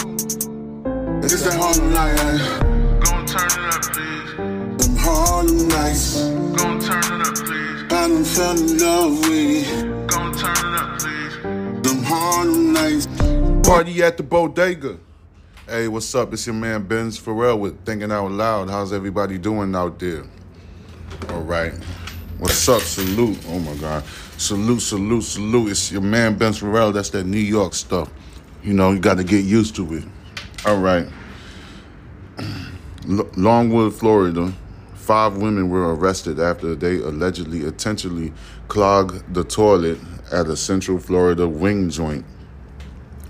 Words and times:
It's 0.00 1.42
that 1.42 1.54
Harlem 1.58 1.92
night. 1.92 2.16
Gon' 3.04 3.26
turn 3.26 3.46
it 3.46 3.74
up, 3.74 3.82
please. 3.82 4.86
Them 4.86 4.96
Harlem 4.96 5.68
nights. 5.68 6.22
Gon' 6.56 6.80
turn 6.80 7.20
it 7.20 7.26
up, 7.26 7.34
please. 7.34 7.82
I 7.84 8.08
done 8.08 8.24
fell 8.24 8.58
in 8.58 8.78
love 8.78 9.18
with 9.20 9.32
it. 9.32 10.06
Gon' 10.06 10.32
turn 10.34 10.56
it 10.56 10.78
up, 10.78 10.98
please. 11.00 11.34
Them 11.82 12.02
Harlem 12.04 12.72
nights. 12.72 13.06
Party 13.68 14.02
at 14.02 14.16
the 14.16 14.22
bodega. 14.22 14.98
Hey, 15.66 15.88
what's 15.88 16.14
up? 16.14 16.32
It's 16.32 16.46
your 16.46 16.54
man 16.54 16.84
Benz 16.84 17.18
Pharrell 17.20 17.58
with 17.58 17.84
Thinking 17.84 18.12
Out 18.12 18.30
Loud. 18.30 18.70
How's 18.70 18.92
everybody 18.92 19.36
doing 19.36 19.74
out 19.74 19.98
there? 19.98 20.24
All 21.30 21.42
right. 21.42 21.72
What's 22.38 22.68
up? 22.68 22.82
Salute. 22.82 23.38
Oh 23.48 23.58
my 23.58 23.74
God. 23.74 24.04
Salute, 24.36 24.80
salute, 24.80 25.24
salute. 25.24 25.72
It's 25.72 25.90
your 25.90 26.02
man 26.02 26.38
Benz 26.38 26.60
Pharrell. 26.60 26.92
That's 26.92 27.10
that 27.10 27.24
New 27.24 27.38
York 27.40 27.74
stuff. 27.74 28.08
You 28.62 28.74
know, 28.74 28.92
you 28.92 28.98
got 28.98 29.18
to 29.18 29.24
get 29.24 29.44
used 29.44 29.76
to 29.76 29.94
it. 29.94 30.04
All 30.66 30.78
right. 30.78 31.06
L- 33.08 33.30
Longwood, 33.36 33.94
Florida. 33.94 34.52
Five 34.94 35.38
women 35.38 35.70
were 35.70 35.94
arrested 35.94 36.38
after 36.38 36.74
they 36.74 36.96
allegedly 36.96 37.64
intentionally 37.64 38.32
clogged 38.68 39.32
the 39.32 39.44
toilet 39.44 39.98
at 40.30 40.46
a 40.48 40.56
Central 40.56 40.98
Florida 40.98 41.48
wing 41.48 41.88
joint 41.88 42.26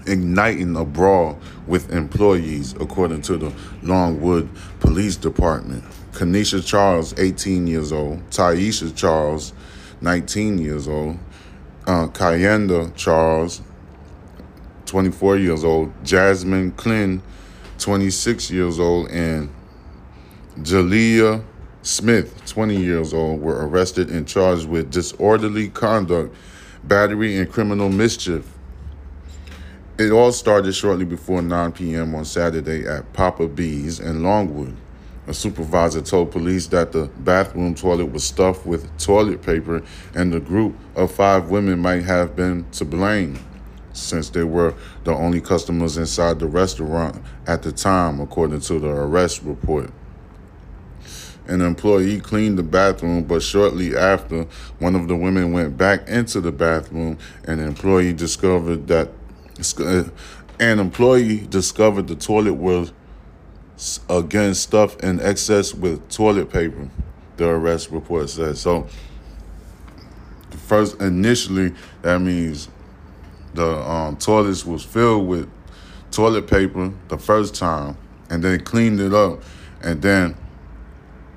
igniting 0.08 0.74
a 0.76 0.84
brawl 0.84 1.38
with 1.66 1.92
employees, 1.92 2.72
according 2.80 3.22
to 3.22 3.36
the 3.36 3.52
Longwood 3.82 4.48
Police 4.80 5.16
Department. 5.16 5.84
Kanisha 6.12 6.64
Charles, 6.66 7.16
18 7.18 7.66
years 7.66 7.92
old, 7.92 8.18
Taisha 8.30 8.94
Charles, 8.96 9.52
19 10.00 10.58
years 10.58 10.88
old, 10.88 11.18
uh, 11.86 12.08
Kayenda 12.08 12.94
Charles, 12.96 13.60
24 14.88 15.36
years 15.36 15.64
old, 15.64 15.92
Jasmine 16.02 16.72
Klin, 16.72 17.20
26 17.78 18.50
years 18.50 18.80
old, 18.80 19.10
and 19.10 19.50
Jalea 20.60 21.44
Smith, 21.82 22.44
20 22.46 22.76
years 22.76 23.14
old, 23.14 23.40
were 23.40 23.66
arrested 23.68 24.10
and 24.10 24.26
charged 24.26 24.66
with 24.66 24.90
disorderly 24.90 25.68
conduct, 25.68 26.34
battery, 26.84 27.36
and 27.36 27.50
criminal 27.52 27.88
mischief. 27.88 28.46
It 29.98 30.10
all 30.10 30.32
started 30.32 30.72
shortly 30.72 31.04
before 31.04 31.42
9 31.42 31.72
p.m. 31.72 32.14
on 32.14 32.24
Saturday 32.24 32.86
at 32.86 33.12
Papa 33.12 33.46
B's 33.46 34.00
in 34.00 34.22
Longwood. 34.22 34.74
A 35.26 35.34
supervisor 35.34 36.00
told 36.00 36.30
police 36.30 36.68
that 36.68 36.92
the 36.92 37.10
bathroom 37.18 37.74
toilet 37.74 38.06
was 38.06 38.24
stuffed 38.24 38.64
with 38.64 38.96
toilet 38.98 39.42
paper 39.42 39.82
and 40.14 40.32
the 40.32 40.40
group 40.40 40.74
of 40.96 41.12
five 41.12 41.50
women 41.50 41.80
might 41.80 42.04
have 42.04 42.34
been 42.34 42.64
to 42.70 42.86
blame 42.86 43.38
since 43.98 44.30
they 44.30 44.44
were 44.44 44.74
the 45.04 45.12
only 45.12 45.40
customers 45.40 45.96
inside 45.96 46.38
the 46.38 46.46
restaurant 46.46 47.22
at 47.46 47.62
the 47.62 47.72
time, 47.72 48.20
according 48.20 48.60
to 48.60 48.78
the 48.78 48.88
arrest 48.88 49.42
report. 49.42 49.90
An 51.46 51.62
employee 51.62 52.20
cleaned 52.20 52.58
the 52.58 52.62
bathroom, 52.62 53.24
but 53.24 53.42
shortly 53.42 53.96
after, 53.96 54.44
one 54.78 54.94
of 54.94 55.08
the 55.08 55.16
women 55.16 55.52
went 55.52 55.78
back 55.78 56.06
into 56.06 56.42
the 56.42 56.52
bathroom 56.52 57.18
and 57.44 57.60
the 57.60 57.64
employee 57.64 58.12
discovered 58.12 58.86
that 58.88 59.08
uh, 59.80 60.04
an 60.60 60.78
employee 60.78 61.46
discovered 61.46 62.06
the 62.06 62.16
toilet 62.16 62.52
was 62.54 62.92
again 64.10 64.54
stuffed 64.54 65.02
in 65.02 65.20
excess 65.20 65.72
with 65.72 66.08
toilet 66.10 66.50
paper. 66.50 66.88
The 67.36 67.48
arrest 67.48 67.90
report 67.90 68.28
says 68.28 68.60
so. 68.60 68.86
First, 70.66 71.00
initially, 71.00 71.74
that 72.02 72.20
means 72.20 72.68
the 73.58 73.76
um, 73.90 74.16
toilets 74.16 74.64
was 74.64 74.84
filled 74.84 75.26
with 75.26 75.50
toilet 76.12 76.46
paper 76.46 76.92
the 77.08 77.18
first 77.18 77.56
time, 77.56 77.96
and 78.30 78.42
they 78.42 78.56
cleaned 78.56 79.00
it 79.00 79.12
up, 79.12 79.42
and 79.82 80.00
then 80.00 80.36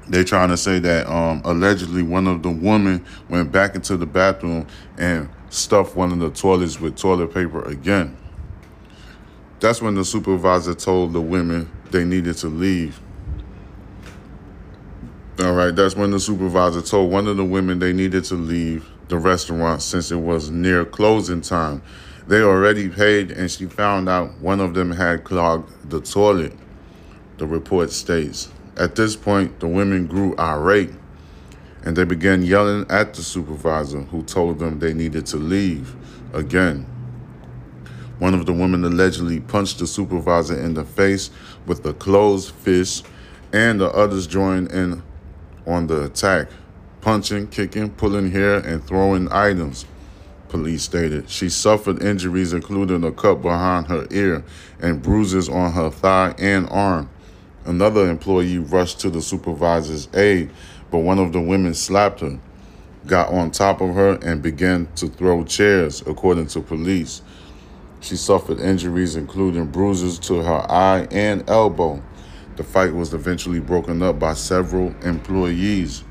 they 0.07 0.23
trying 0.23 0.49
to 0.49 0.57
say 0.57 0.77
that 0.77 1.07
um, 1.07 1.41
allegedly 1.45 2.03
one 2.03 2.27
of 2.27 2.43
the 2.43 2.51
women 2.51 3.03
went 3.27 3.51
back 3.51 3.73
into 3.73 3.97
the 3.97 4.05
bathroom 4.05 4.67
and 4.97 5.29
stuffed 5.49 5.95
one 5.95 6.11
of 6.11 6.19
the 6.19 6.29
toilets 6.29 6.79
with 6.79 6.95
toilet 6.95 7.33
paper 7.33 7.63
again. 7.63 8.15
That's 9.59 9.81
when 9.81 9.95
the 9.95 10.05
supervisor 10.05 10.75
told 10.75 11.13
the 11.13 11.21
women 11.21 11.71
they 11.89 12.03
needed 12.03 12.37
to 12.37 12.47
leave. 12.47 13.01
All 15.39 15.53
right, 15.53 15.75
that's 15.75 15.95
when 15.95 16.11
the 16.11 16.19
supervisor 16.19 16.83
told 16.83 17.11
one 17.11 17.27
of 17.27 17.37
the 17.37 17.45
women 17.45 17.79
they 17.79 17.93
needed 17.93 18.25
to 18.25 18.35
leave 18.35 18.87
the 19.07 19.17
restaurant 19.17 19.81
since 19.81 20.09
it 20.09 20.15
was 20.15 20.49
near 20.49 20.85
closing 20.85 21.41
time. 21.41 21.83
They 22.31 22.43
already 22.43 22.87
paid, 22.87 23.31
and 23.31 23.51
she 23.51 23.65
found 23.65 24.07
out 24.07 24.39
one 24.39 24.61
of 24.61 24.73
them 24.73 24.91
had 24.91 25.25
clogged 25.25 25.89
the 25.89 25.99
toilet, 25.99 26.53
the 27.37 27.45
report 27.45 27.91
states. 27.91 28.49
At 28.77 28.95
this 28.95 29.17
point, 29.17 29.59
the 29.59 29.67
women 29.67 30.07
grew 30.07 30.33
irate 30.37 30.93
and 31.83 31.93
they 31.93 32.05
began 32.05 32.41
yelling 32.41 32.85
at 32.89 33.15
the 33.15 33.21
supervisor, 33.21 34.03
who 34.03 34.23
told 34.23 34.59
them 34.59 34.79
they 34.79 34.93
needed 34.93 35.25
to 35.25 35.35
leave 35.35 35.93
again. 36.31 36.85
One 38.19 38.33
of 38.33 38.45
the 38.45 38.53
women 38.53 38.85
allegedly 38.85 39.41
punched 39.41 39.79
the 39.79 39.87
supervisor 39.87 40.57
in 40.57 40.73
the 40.73 40.85
face 40.85 41.31
with 41.65 41.85
a 41.85 41.93
closed 41.93 42.55
fist, 42.55 43.05
and 43.51 43.81
the 43.81 43.91
others 43.91 44.25
joined 44.25 44.71
in 44.71 45.03
on 45.67 45.87
the 45.87 46.05
attack, 46.05 46.47
punching, 47.01 47.47
kicking, 47.49 47.89
pulling 47.89 48.31
hair, 48.31 48.59
and 48.59 48.81
throwing 48.87 49.29
items. 49.33 49.85
Police 50.51 50.83
stated 50.83 51.29
she 51.29 51.47
suffered 51.47 52.03
injuries, 52.03 52.51
including 52.51 53.05
a 53.05 53.11
cut 53.13 53.41
behind 53.41 53.87
her 53.87 54.05
ear 54.11 54.43
and 54.81 55.01
bruises 55.01 55.47
on 55.47 55.71
her 55.71 55.89
thigh 55.89 56.35
and 56.37 56.67
arm. 56.69 57.09
Another 57.63 58.09
employee 58.09 58.57
rushed 58.57 58.99
to 58.99 59.09
the 59.09 59.21
supervisor's 59.21 60.09
aid, 60.13 60.51
but 60.91 60.97
one 60.97 61.19
of 61.19 61.31
the 61.31 61.39
women 61.39 61.73
slapped 61.73 62.19
her, 62.19 62.37
got 63.07 63.29
on 63.29 63.51
top 63.51 63.79
of 63.79 63.95
her, 63.95 64.19
and 64.23 64.41
began 64.41 64.89
to 64.97 65.07
throw 65.07 65.45
chairs, 65.45 66.03
according 66.05 66.47
to 66.47 66.59
police. 66.59 67.21
She 68.01 68.17
suffered 68.17 68.59
injuries, 68.59 69.15
including 69.15 69.67
bruises 69.67 70.19
to 70.19 70.41
her 70.41 70.69
eye 70.69 71.07
and 71.11 71.49
elbow. 71.49 72.03
The 72.57 72.65
fight 72.65 72.93
was 72.93 73.13
eventually 73.13 73.61
broken 73.61 74.01
up 74.01 74.19
by 74.19 74.33
several 74.33 74.93
employees. 75.01 76.03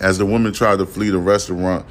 As 0.00 0.16
the 0.16 0.24
women 0.24 0.54
tried 0.54 0.78
to 0.78 0.86
flee 0.86 1.10
the 1.10 1.18
restaurant 1.18 1.84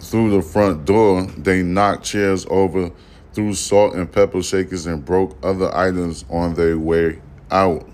through 0.00 0.30
the 0.30 0.42
front 0.42 0.84
door, 0.84 1.22
they 1.22 1.62
knocked 1.62 2.04
chairs 2.04 2.46
over, 2.48 2.90
threw 3.32 3.54
salt 3.54 3.94
and 3.94 4.10
pepper 4.10 4.42
shakers, 4.42 4.86
and 4.86 5.04
broke 5.04 5.36
other 5.42 5.74
items 5.76 6.24
on 6.30 6.54
their 6.54 6.78
way 6.78 7.20
out. 7.50 7.88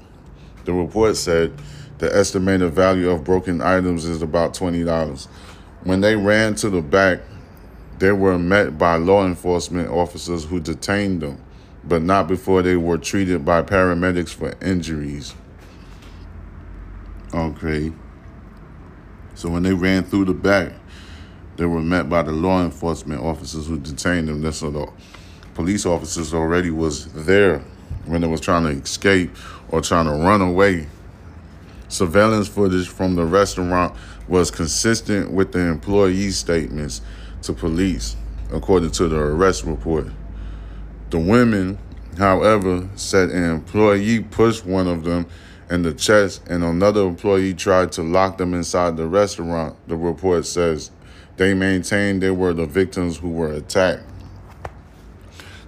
The 0.64 0.72
report 0.72 1.16
said 1.16 1.52
the 1.98 2.14
estimated 2.14 2.72
value 2.72 3.10
of 3.10 3.24
broken 3.24 3.60
items 3.60 4.04
is 4.04 4.22
about 4.22 4.54
$20. 4.54 5.28
When 5.84 6.00
they 6.00 6.16
ran 6.16 6.54
to 6.56 6.70
the 6.70 6.82
back, 6.82 7.20
they 7.98 8.12
were 8.12 8.38
met 8.38 8.76
by 8.76 8.96
law 8.96 9.24
enforcement 9.24 9.88
officers 9.88 10.44
who 10.44 10.60
detained 10.60 11.22
them, 11.22 11.42
but 11.84 12.02
not 12.02 12.28
before 12.28 12.62
they 12.62 12.76
were 12.76 12.98
treated 12.98 13.44
by 13.44 13.62
paramedics 13.62 14.34
for 14.34 14.54
injuries. 14.60 15.34
Okay. 17.32 17.92
So 19.34 19.48
when 19.48 19.62
they 19.62 19.72
ran 19.72 20.04
through 20.04 20.26
the 20.26 20.34
back, 20.34 20.72
they 21.56 21.66
were 21.66 21.82
met 21.82 22.08
by 22.08 22.22
the 22.22 22.32
law 22.32 22.62
enforcement 22.62 23.22
officers 23.22 23.66
who 23.66 23.78
detained 23.78 24.28
them. 24.28 24.52
So 24.52 24.70
the 24.70 24.86
police 25.54 25.86
officers 25.86 26.34
already 26.34 26.70
was 26.70 27.12
there 27.12 27.60
when 28.04 28.20
they 28.20 28.26
was 28.26 28.40
trying 28.40 28.64
to 28.64 28.70
escape 28.70 29.30
or 29.68 29.80
trying 29.80 30.06
to 30.06 30.12
run 30.12 30.40
away. 30.40 30.86
Surveillance 31.88 32.48
footage 32.48 32.88
from 32.88 33.14
the 33.14 33.24
restaurant 33.24 33.96
was 34.28 34.50
consistent 34.50 35.30
with 35.30 35.52
the 35.52 35.60
employees' 35.60 36.36
statements 36.36 37.00
to 37.42 37.52
police, 37.52 38.16
according 38.52 38.90
to 38.90 39.08
the 39.08 39.16
arrest 39.16 39.64
report. 39.64 40.08
The 41.10 41.18
women, 41.18 41.78
however, 42.18 42.88
said 42.96 43.30
an 43.30 43.44
employee 43.44 44.20
pushed 44.20 44.66
one 44.66 44.88
of 44.88 45.04
them 45.04 45.26
in 45.70 45.82
the 45.82 45.92
chest 45.92 46.42
and 46.48 46.62
another 46.64 47.02
employee 47.02 47.54
tried 47.54 47.92
to 47.92 48.02
lock 48.02 48.38
them 48.38 48.54
inside 48.54 48.96
the 48.96 49.06
restaurant, 49.06 49.76
the 49.88 49.96
report 49.96 50.46
says. 50.46 50.90
They 51.36 51.54
maintained 51.54 52.22
they 52.22 52.30
were 52.30 52.54
the 52.54 52.66
victims 52.66 53.18
who 53.18 53.30
were 53.30 53.52
attacked. 53.52 54.04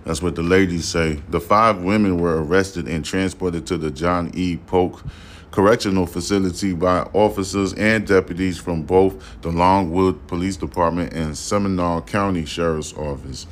That's 0.05 0.23
what 0.23 0.37
the 0.37 0.43
ladies 0.43 0.87
say. 0.87 1.23
The 1.29 1.41
five 1.41 1.83
women 1.83 2.19
were 2.19 2.43
arrested 2.43 2.89
and 2.89 3.05
transported 3.05 3.67
to 3.67 3.77
the 3.77 3.91
John 3.91 4.31
E. 4.35 4.57
Polk 4.57 5.05
Correctional 5.51 6.07
Facility 6.07 6.73
by 6.73 7.01
officers 7.13 7.75
and 7.75 8.07
deputies 8.07 8.59
from 8.59 8.83
both 8.83 9.41
the 9.43 9.51
Longwood 9.51 10.27
Police 10.27 10.57
Department 10.57 11.13
and 11.13 11.37
Seminole 11.37 12.03
County 12.03 12.45
Sheriff's 12.47 12.93
Office. 12.95 13.47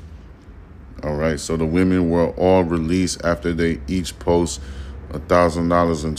All 1.02 1.16
right, 1.16 1.38
so 1.38 1.56
the 1.56 1.66
women 1.66 2.08
were 2.08 2.30
all 2.30 2.64
released 2.64 3.22
after 3.24 3.52
they 3.52 3.80
each 3.86 4.18
post 4.18 4.60
$1,000 5.10 6.04
and 6.04 6.16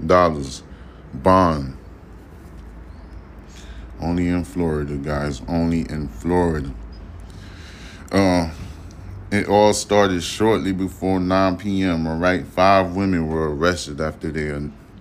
$26 0.00 0.62
bond. 1.14 1.77
Only 4.00 4.28
in 4.28 4.44
Florida, 4.44 4.96
guys. 4.96 5.42
Only 5.48 5.80
in 5.80 6.08
Florida. 6.08 6.72
Uh, 8.10 8.50
It 9.30 9.46
all 9.46 9.74
started 9.74 10.22
shortly 10.22 10.72
before 10.72 11.20
9 11.20 11.58
p.m. 11.58 12.06
All 12.06 12.16
right, 12.16 12.46
five 12.46 12.96
women 12.96 13.28
were 13.28 13.54
arrested 13.54 14.00
after 14.00 14.30
they 14.30 14.48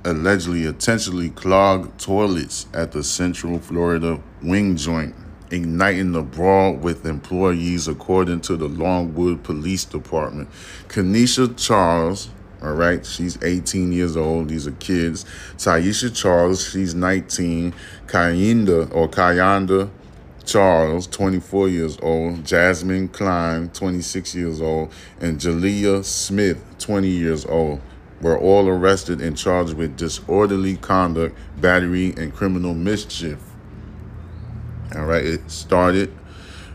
allegedly 0.03 0.65
intentionally 0.65 1.29
clogged 1.29 1.97
toilets 1.97 2.65
at 2.73 2.91
the 2.91 3.05
Central 3.05 3.57
Florida 3.59 4.19
wing 4.43 4.75
joint, 4.75 5.15
igniting 5.49 6.11
the 6.11 6.23
brawl 6.23 6.73
with 6.73 7.05
employees, 7.05 7.87
according 7.87 8.41
to 8.41 8.57
the 8.57 8.67
Longwood 8.67 9.43
Police 9.43 9.85
Department. 9.85 10.49
Kenesha 10.89 11.47
Charles, 11.57 12.27
all 12.61 12.73
right, 12.73 13.05
she's 13.05 13.41
18 13.43 13.91
years 13.91 14.17
old. 14.17 14.49
These 14.49 14.67
are 14.67 14.71
kids. 14.71 15.25
Taisha 15.57 16.15
Charles, 16.15 16.67
she's 16.67 16.95
19. 16.95 17.73
Kayinda 18.07 18.93
or 18.93 19.07
Kayanda 19.07 19.89
Charles, 20.43 21.07
24 21.07 21.67
years 21.67 21.97
old, 22.01 22.45
Jasmine 22.45 23.09
Klein, 23.09 23.69
26 23.69 24.33
years 24.33 24.61
old, 24.61 24.91
and 25.19 25.39
Jalea 25.39 26.03
Smith, 26.03 26.63
20 26.79 27.07
years 27.07 27.45
old, 27.45 27.81
were 28.21 28.39
all 28.39 28.67
arrested 28.67 29.21
and 29.21 29.37
charged 29.37 29.73
with 29.73 29.97
disorderly 29.97 30.77
conduct, 30.77 31.37
battery, 31.59 32.13
and 32.17 32.33
criminal 32.33 32.73
mischief. 32.73 33.39
All 34.95 35.05
right, 35.05 35.23
it 35.23 35.51
started 35.51 36.11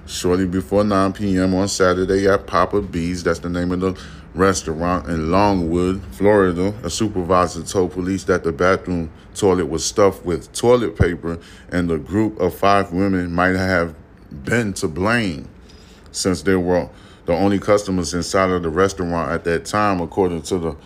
shortly 0.06 0.46
before 0.46 0.84
9 0.84 1.14
p.m. 1.14 1.54
on 1.54 1.66
Saturday 1.66 2.28
at 2.28 2.46
Papa 2.46 2.82
B's. 2.82 3.24
That's 3.24 3.38
the 3.38 3.48
name 3.48 3.72
of 3.72 3.80
the 3.80 4.00
restaurant 4.34 5.08
in 5.08 5.30
Longwood, 5.30 6.02
Florida. 6.12 6.74
A 6.82 6.90
supervisor 6.90 7.62
told 7.62 7.92
police 7.92 8.24
that 8.24 8.44
the 8.44 8.52
bathroom 8.52 9.10
toilet 9.34 9.66
was 9.66 9.84
stuffed 9.84 10.24
with 10.24 10.52
toilet 10.52 10.96
paper, 10.96 11.38
and 11.70 11.88
the 11.88 11.98
group 11.98 12.40
of 12.40 12.54
five 12.54 12.92
women 12.92 13.32
might 13.32 13.56
have 13.56 13.94
been 14.44 14.72
to 14.74 14.88
blame 14.88 15.48
since 16.10 16.42
they 16.42 16.56
were 16.56 16.88
the 17.26 17.32
only 17.32 17.58
customers 17.58 18.14
inside 18.14 18.50
of 18.50 18.62
the 18.62 18.68
restaurant 18.68 19.30
at 19.30 19.44
that 19.44 19.64
time, 19.64 20.00
according 20.00 20.42
to 20.42 20.58
the 20.58 20.76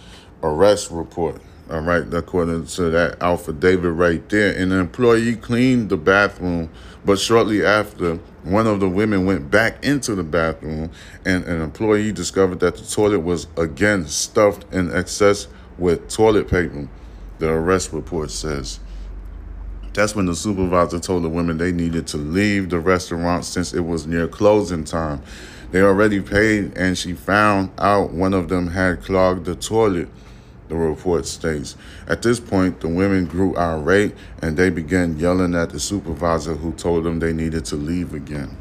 arrest 0.42 0.90
report. 0.90 1.40
All 1.68 1.80
right, 1.80 2.04
according 2.14 2.66
to 2.66 2.90
that 2.90 3.20
affidavit 3.20 3.92
right 3.92 4.26
there. 4.28 4.52
An 4.52 4.70
employee 4.70 5.34
cleaned 5.34 5.88
the 5.88 5.96
bathroom, 5.96 6.70
but 7.04 7.18
shortly 7.18 7.64
after, 7.64 8.20
one 8.44 8.68
of 8.68 8.78
the 8.78 8.88
women 8.88 9.26
went 9.26 9.50
back 9.50 9.84
into 9.84 10.14
the 10.14 10.22
bathroom, 10.22 10.92
and 11.24 11.44
an 11.44 11.60
employee 11.60 12.12
discovered 12.12 12.60
that 12.60 12.76
the 12.76 12.84
toilet 12.84 13.18
was 13.18 13.48
again 13.56 14.06
stuffed 14.06 14.72
in 14.72 14.94
excess 14.94 15.48
with 15.76 16.08
toilet 16.08 16.48
paper, 16.48 16.88
the 17.40 17.48
arrest 17.48 17.92
report 17.92 18.30
says. 18.30 18.78
That's 19.92 20.14
when 20.14 20.26
the 20.26 20.36
supervisor 20.36 21.00
told 21.00 21.24
the 21.24 21.28
women 21.28 21.58
they 21.58 21.72
needed 21.72 22.06
to 22.08 22.16
leave 22.16 22.70
the 22.70 22.78
restaurant 22.78 23.44
since 23.44 23.74
it 23.74 23.80
was 23.80 24.06
near 24.06 24.28
closing 24.28 24.84
time. 24.84 25.20
They 25.72 25.82
already 25.82 26.20
paid, 26.20 26.76
and 26.76 26.96
she 26.96 27.14
found 27.14 27.72
out 27.76 28.12
one 28.12 28.34
of 28.34 28.48
them 28.48 28.68
had 28.68 29.02
clogged 29.02 29.46
the 29.46 29.56
toilet 29.56 30.08
the 30.68 30.76
report 30.76 31.26
states. 31.26 31.76
At 32.06 32.22
this 32.22 32.40
point, 32.40 32.80
the 32.80 32.88
women 32.88 33.26
grew 33.26 33.56
irate 33.56 34.14
and 34.42 34.56
they 34.56 34.70
began 34.70 35.18
yelling 35.18 35.54
at 35.54 35.70
the 35.70 35.80
supervisor 35.80 36.54
who 36.54 36.72
told 36.72 37.04
them 37.04 37.18
they 37.18 37.32
needed 37.32 37.64
to 37.66 37.76
leave 37.76 38.14
again. 38.14 38.56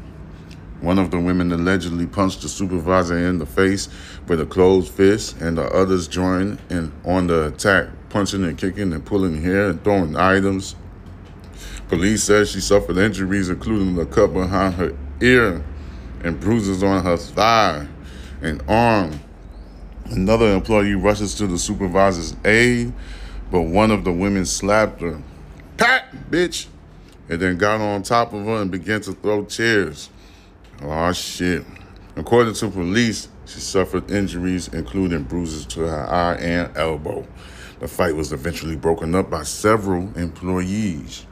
One 0.80 0.98
of 0.98 1.10
the 1.10 1.18
women 1.18 1.52
allegedly 1.52 2.06
punched 2.06 2.42
the 2.42 2.48
supervisor 2.48 3.16
in 3.16 3.38
the 3.38 3.46
face 3.46 3.88
with 4.28 4.40
a 4.40 4.46
closed 4.46 4.92
fist, 4.92 5.40
and 5.40 5.56
the 5.56 5.64
others 5.72 6.06
joined 6.06 6.58
in 6.68 6.92
on 7.04 7.28
the 7.28 7.46
attack, 7.46 7.88
punching 8.10 8.44
and 8.44 8.58
kicking 8.58 8.92
and 8.92 9.04
pulling 9.04 9.40
hair 9.42 9.70
and 9.70 9.82
throwing 9.82 10.16
items. 10.16 10.76
Police 11.88 12.24
said 12.24 12.48
she 12.48 12.60
suffered 12.60 12.98
injuries, 12.98 13.48
including 13.48 13.98
a 13.98 14.04
cut 14.04 14.34
behind 14.34 14.74
her 14.74 14.94
ear 15.22 15.64
and 16.22 16.38
bruises 16.40 16.82
on 16.82 17.04
her 17.04 17.16
thigh 17.16 17.86
and 18.42 18.62
arm 18.68 19.18
Another 20.10 20.52
employee 20.52 20.94
rushes 20.94 21.34
to 21.34 21.46
the 21.46 21.58
supervisor's 21.58 22.36
aid, 22.44 22.92
but 23.50 23.62
one 23.62 23.90
of 23.90 24.04
the 24.04 24.12
women 24.12 24.46
slapped 24.46 25.00
her. 25.00 25.20
Pat, 25.76 26.14
bitch! 26.30 26.66
And 27.28 27.40
then 27.40 27.56
got 27.56 27.80
on 27.80 28.02
top 28.02 28.32
of 28.32 28.44
her 28.44 28.62
and 28.62 28.70
began 28.70 29.00
to 29.02 29.12
throw 29.12 29.44
chairs. 29.44 30.10
Oh, 30.82 31.12
shit. 31.12 31.64
According 32.14 32.54
to 32.54 32.70
police, 32.70 33.28
she 33.46 33.60
suffered 33.60 34.10
injuries, 34.10 34.68
including 34.68 35.24
bruises 35.24 35.66
to 35.66 35.80
her 35.80 36.06
eye 36.08 36.34
and 36.36 36.76
elbow. 36.76 37.26
The 37.80 37.88
fight 37.88 38.14
was 38.14 38.32
eventually 38.32 38.76
broken 38.76 39.14
up 39.14 39.28
by 39.28 39.42
several 39.42 40.16
employees. 40.16 41.26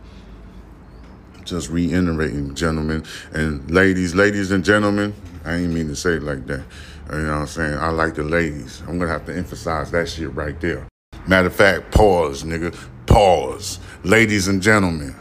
Just 1.45 1.71
reiterating, 1.71 2.55
gentlemen 2.55 3.05
and 3.33 3.71
ladies, 3.71 4.15
ladies 4.15 4.51
and 4.51 4.65
gentlemen, 4.65 5.15
I 5.45 5.57
ain't 5.57 5.73
mean 5.73 5.89
to 5.89 5.97
say 5.97 6.15
it 6.15 6.23
like 6.23 6.47
that. 6.47 6.65
You 7.13 7.19
know 7.19 7.33
what 7.33 7.41
I'm 7.41 7.47
saying? 7.47 7.79
I 7.79 7.91
like 7.91 8.15
the 8.15 8.23
ladies. 8.23 8.83
I'm 8.89 8.99
gonna 8.99 9.11
have 9.11 9.27
to 9.27 9.37
emphasize 9.37 9.91
that 9.91 10.09
shit 10.09 10.35
right 10.35 10.59
there. 10.61 10.87
Matter 11.27 11.49
of 11.49 11.55
fact, 11.55 11.93
pause, 11.93 12.45
nigga. 12.45 12.75
Pause. 13.07 13.79
Ladies 14.03 14.49
and 14.49 14.63
gentlemen. 14.63 15.15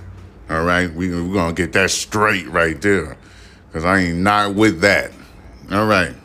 All 0.50 0.64
right? 0.64 0.94
We, 0.94 1.10
we're 1.10 1.34
gonna 1.34 1.54
get 1.54 1.74
that 1.74 1.92
straight 1.92 2.48
right 2.50 2.82
there. 2.82 3.18
Cause 3.74 3.86
I 3.86 4.00
ain't 4.00 4.20
not 4.20 4.56
with 4.56 4.82
that. 4.82 5.12
All 5.72 5.86
right. 5.86 6.16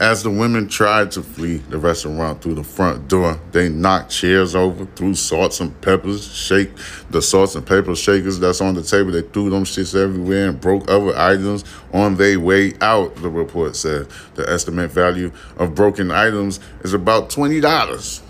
As 0.00 0.22
the 0.22 0.30
women 0.30 0.68
tried 0.68 1.10
to 1.12 1.24
flee 1.24 1.56
the 1.56 1.76
restaurant 1.76 2.40
through 2.40 2.54
the 2.54 2.62
front 2.62 3.08
door, 3.08 3.40
they 3.50 3.68
knocked 3.68 4.12
chairs 4.12 4.54
over, 4.54 4.84
threw 4.94 5.12
salts 5.16 5.58
and 5.58 5.78
peppers, 5.80 6.32
shake 6.32 6.70
the 7.10 7.20
salts 7.20 7.56
and 7.56 7.66
pepper 7.66 7.96
shakers 7.96 8.38
that's 8.38 8.60
on 8.60 8.74
the 8.74 8.82
table. 8.82 9.10
They 9.10 9.22
threw 9.22 9.50
them 9.50 9.64
shits 9.64 10.00
everywhere 10.00 10.50
and 10.50 10.60
broke 10.60 10.88
other 10.88 11.18
items 11.18 11.64
on 11.92 12.14
their 12.14 12.38
way 12.38 12.74
out, 12.80 13.16
the 13.16 13.28
report 13.28 13.74
said. 13.74 14.06
The 14.36 14.48
estimate 14.48 14.92
value 14.92 15.32
of 15.56 15.74
broken 15.74 16.12
items 16.12 16.60
is 16.82 16.94
about 16.94 17.28
$20. 17.30 18.27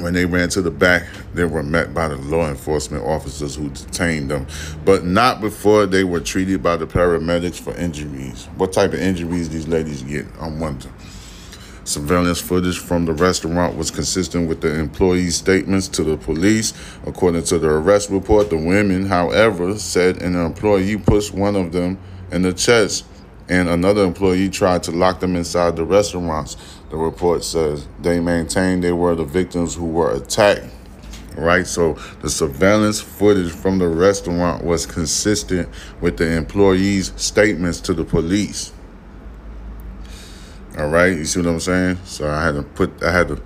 When 0.00 0.14
they 0.14 0.24
ran 0.24 0.48
to 0.50 0.62
the 0.62 0.70
back, 0.70 1.06
they 1.34 1.44
were 1.44 1.62
met 1.62 1.92
by 1.92 2.08
the 2.08 2.16
law 2.16 2.48
enforcement 2.48 3.04
officers 3.04 3.56
who 3.56 3.68
detained 3.68 4.30
them, 4.30 4.46
but 4.84 5.04
not 5.04 5.42
before 5.42 5.84
they 5.84 6.04
were 6.04 6.20
treated 6.20 6.62
by 6.62 6.76
the 6.76 6.86
paramedics 6.86 7.60
for 7.60 7.74
injuries. 7.76 8.48
What 8.56 8.72
type 8.72 8.94
of 8.94 9.00
injuries 9.00 9.50
these 9.50 9.68
ladies 9.68 10.02
get, 10.02 10.26
I 10.40 10.48
wonder. 10.48 10.88
Surveillance 11.84 12.40
footage 12.40 12.78
from 12.78 13.04
the 13.04 13.12
restaurant 13.12 13.76
was 13.76 13.90
consistent 13.90 14.48
with 14.48 14.62
the 14.62 14.74
employees' 14.78 15.36
statements 15.36 15.88
to 15.88 16.04
the 16.04 16.16
police. 16.16 16.72
According 17.06 17.44
to 17.44 17.58
the 17.58 17.68
arrest 17.68 18.08
report, 18.10 18.48
the 18.48 18.56
women, 18.56 19.06
however, 19.06 19.78
said 19.78 20.22
an 20.22 20.34
employee 20.34 20.96
pushed 20.96 21.34
one 21.34 21.56
of 21.56 21.72
them 21.72 21.98
in 22.30 22.42
the 22.42 22.52
chest 22.52 23.04
and 23.50 23.68
another 23.68 24.04
employee 24.04 24.48
tried 24.48 24.84
to 24.84 24.92
lock 24.92 25.18
them 25.18 25.34
inside 25.34 25.74
the 25.74 25.84
restaurants. 25.84 26.56
The 26.88 26.96
report 26.96 27.42
says 27.42 27.86
they 28.00 28.20
maintained 28.20 28.84
they 28.84 28.92
were 28.92 29.16
the 29.16 29.24
victims 29.24 29.74
who 29.74 29.86
were 29.86 30.14
attacked. 30.14 30.66
Right, 31.36 31.66
so 31.66 31.94
the 32.22 32.30
surveillance 32.30 33.00
footage 33.00 33.52
from 33.52 33.78
the 33.78 33.88
restaurant 33.88 34.64
was 34.64 34.84
consistent 34.84 35.68
with 36.00 36.16
the 36.16 36.30
employees' 36.32 37.12
statements 37.16 37.80
to 37.82 37.94
the 37.94 38.04
police. 38.04 38.72
All 40.76 40.88
right, 40.88 41.16
you 41.16 41.24
see 41.24 41.40
what 41.40 41.48
I'm 41.48 41.60
saying? 41.60 41.98
So 42.04 42.28
I 42.28 42.44
had 42.44 42.54
to 42.56 42.62
put, 42.62 43.02
I 43.02 43.12
had 43.12 43.28
to 43.28 43.42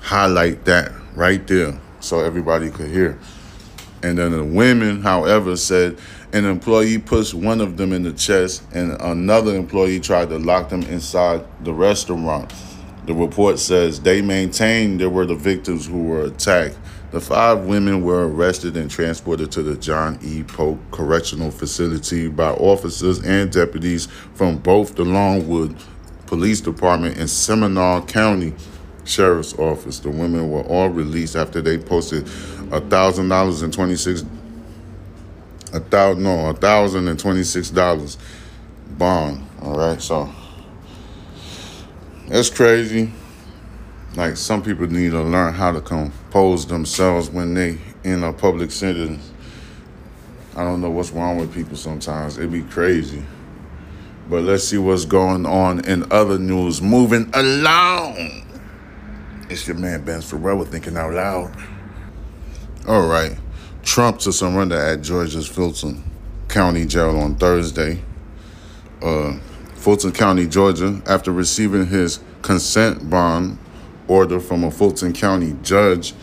highlight 0.00 0.64
that 0.64 0.92
right 1.14 1.44
there 1.46 1.80
so 2.00 2.20
everybody 2.20 2.70
could 2.70 2.90
hear. 2.90 3.18
And 4.02 4.18
then 4.18 4.32
the 4.32 4.44
women, 4.44 5.02
however, 5.02 5.56
said 5.56 5.98
an 6.32 6.46
employee 6.46 6.98
pushed 6.98 7.34
one 7.34 7.60
of 7.60 7.76
them 7.76 7.92
in 7.92 8.02
the 8.02 8.12
chest, 8.12 8.62
and 8.72 8.92
another 9.02 9.54
employee 9.54 10.00
tried 10.00 10.30
to 10.30 10.38
lock 10.38 10.70
them 10.70 10.82
inside 10.84 11.44
the 11.62 11.72
restaurant. 11.72 12.52
The 13.04 13.14
report 13.14 13.58
says 13.58 14.00
they 14.00 14.22
maintained 14.22 15.00
they 15.00 15.06
were 15.06 15.26
the 15.26 15.34
victims 15.34 15.86
who 15.86 16.04
were 16.04 16.24
attacked. 16.24 16.78
The 17.10 17.20
five 17.20 17.66
women 17.66 18.02
were 18.02 18.26
arrested 18.26 18.76
and 18.76 18.90
transported 18.90 19.52
to 19.52 19.62
the 19.62 19.76
John 19.76 20.18
E. 20.22 20.42
Polk 20.44 20.78
Correctional 20.92 21.50
Facility 21.50 22.28
by 22.28 22.52
officers 22.52 23.18
and 23.22 23.52
deputies 23.52 24.06
from 24.34 24.56
both 24.56 24.94
the 24.94 25.04
Longwood 25.04 25.76
Police 26.26 26.62
Department 26.62 27.18
and 27.18 27.28
Seminole 27.28 28.06
County 28.06 28.54
Sheriff's 29.04 29.52
Office. 29.58 29.98
The 29.98 30.08
women 30.08 30.50
were 30.50 30.62
all 30.62 30.88
released 30.88 31.36
after 31.36 31.60
they 31.60 31.76
posted 31.76 32.24
$1,000 32.24 33.62
and 33.62 33.72
26 33.72 34.24
a 35.72 35.80
thousand 35.80 36.22
no 36.22 36.50
a 36.50 36.54
thousand 36.54 37.08
and 37.08 37.18
twenty 37.18 37.42
six 37.42 37.70
dollars 37.70 38.18
bond. 38.98 39.46
All 39.60 39.76
right, 39.76 40.00
so 40.00 40.32
that's 42.28 42.50
crazy. 42.50 43.12
Like 44.14 44.36
some 44.36 44.62
people 44.62 44.86
need 44.86 45.10
to 45.10 45.22
learn 45.22 45.54
how 45.54 45.72
to 45.72 45.80
compose 45.80 46.66
themselves 46.66 47.30
when 47.30 47.54
they 47.54 47.78
in 48.04 48.22
a 48.24 48.32
public 48.32 48.70
setting. 48.70 49.20
I 50.54 50.64
don't 50.64 50.82
know 50.82 50.90
what's 50.90 51.10
wrong 51.10 51.38
with 51.38 51.54
people 51.54 51.76
sometimes. 51.76 52.36
It'd 52.36 52.52
be 52.52 52.62
crazy. 52.62 53.24
But 54.28 54.42
let's 54.42 54.64
see 54.64 54.78
what's 54.78 55.04
going 55.04 55.46
on 55.46 55.84
in 55.84 56.10
other 56.12 56.38
news. 56.38 56.82
Moving 56.82 57.30
along. 57.34 58.46
It's 59.48 59.66
your 59.66 59.76
man 59.76 60.04
Ben 60.04 60.20
Ferrell 60.20 60.64
thinking 60.64 60.96
out 60.96 61.12
loud. 61.12 61.56
All 62.86 63.06
right. 63.06 63.36
Trump 63.82 64.18
to 64.20 64.32
surrender 64.32 64.76
at 64.76 65.02
Georgia's 65.02 65.46
Fulton 65.46 66.02
County 66.48 66.86
Jail 66.86 67.18
on 67.18 67.34
Thursday. 67.36 68.02
Uh, 69.02 69.38
Fulton 69.74 70.12
County, 70.12 70.46
Georgia, 70.46 71.02
after 71.06 71.32
receiving 71.32 71.86
his 71.86 72.20
consent 72.42 73.10
bond 73.10 73.58
order 74.06 74.38
from 74.38 74.64
a 74.64 74.70
Fulton 74.70 75.12
County 75.12 75.56
judge. 75.62 76.14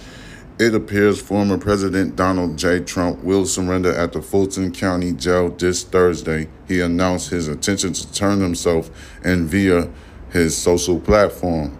It 0.59 0.75
appears 0.75 1.21
former 1.21 1.57
President 1.57 2.15
Donald 2.17 2.57
J. 2.57 2.81
Trump 2.81 3.23
will 3.23 3.45
surrender 3.45 3.93
at 3.93 4.11
the 4.11 4.21
Fulton 4.21 4.73
County 4.73 5.13
Jail 5.13 5.49
this 5.49 5.83
Thursday. 5.83 6.49
He 6.67 6.81
announced 6.81 7.29
his 7.29 7.47
intention 7.47 7.93
to 7.93 8.11
turn 8.11 8.41
himself 8.41 8.89
in 9.23 9.47
via 9.47 9.89
his 10.31 10.55
social 10.57 10.99
platform, 10.99 11.77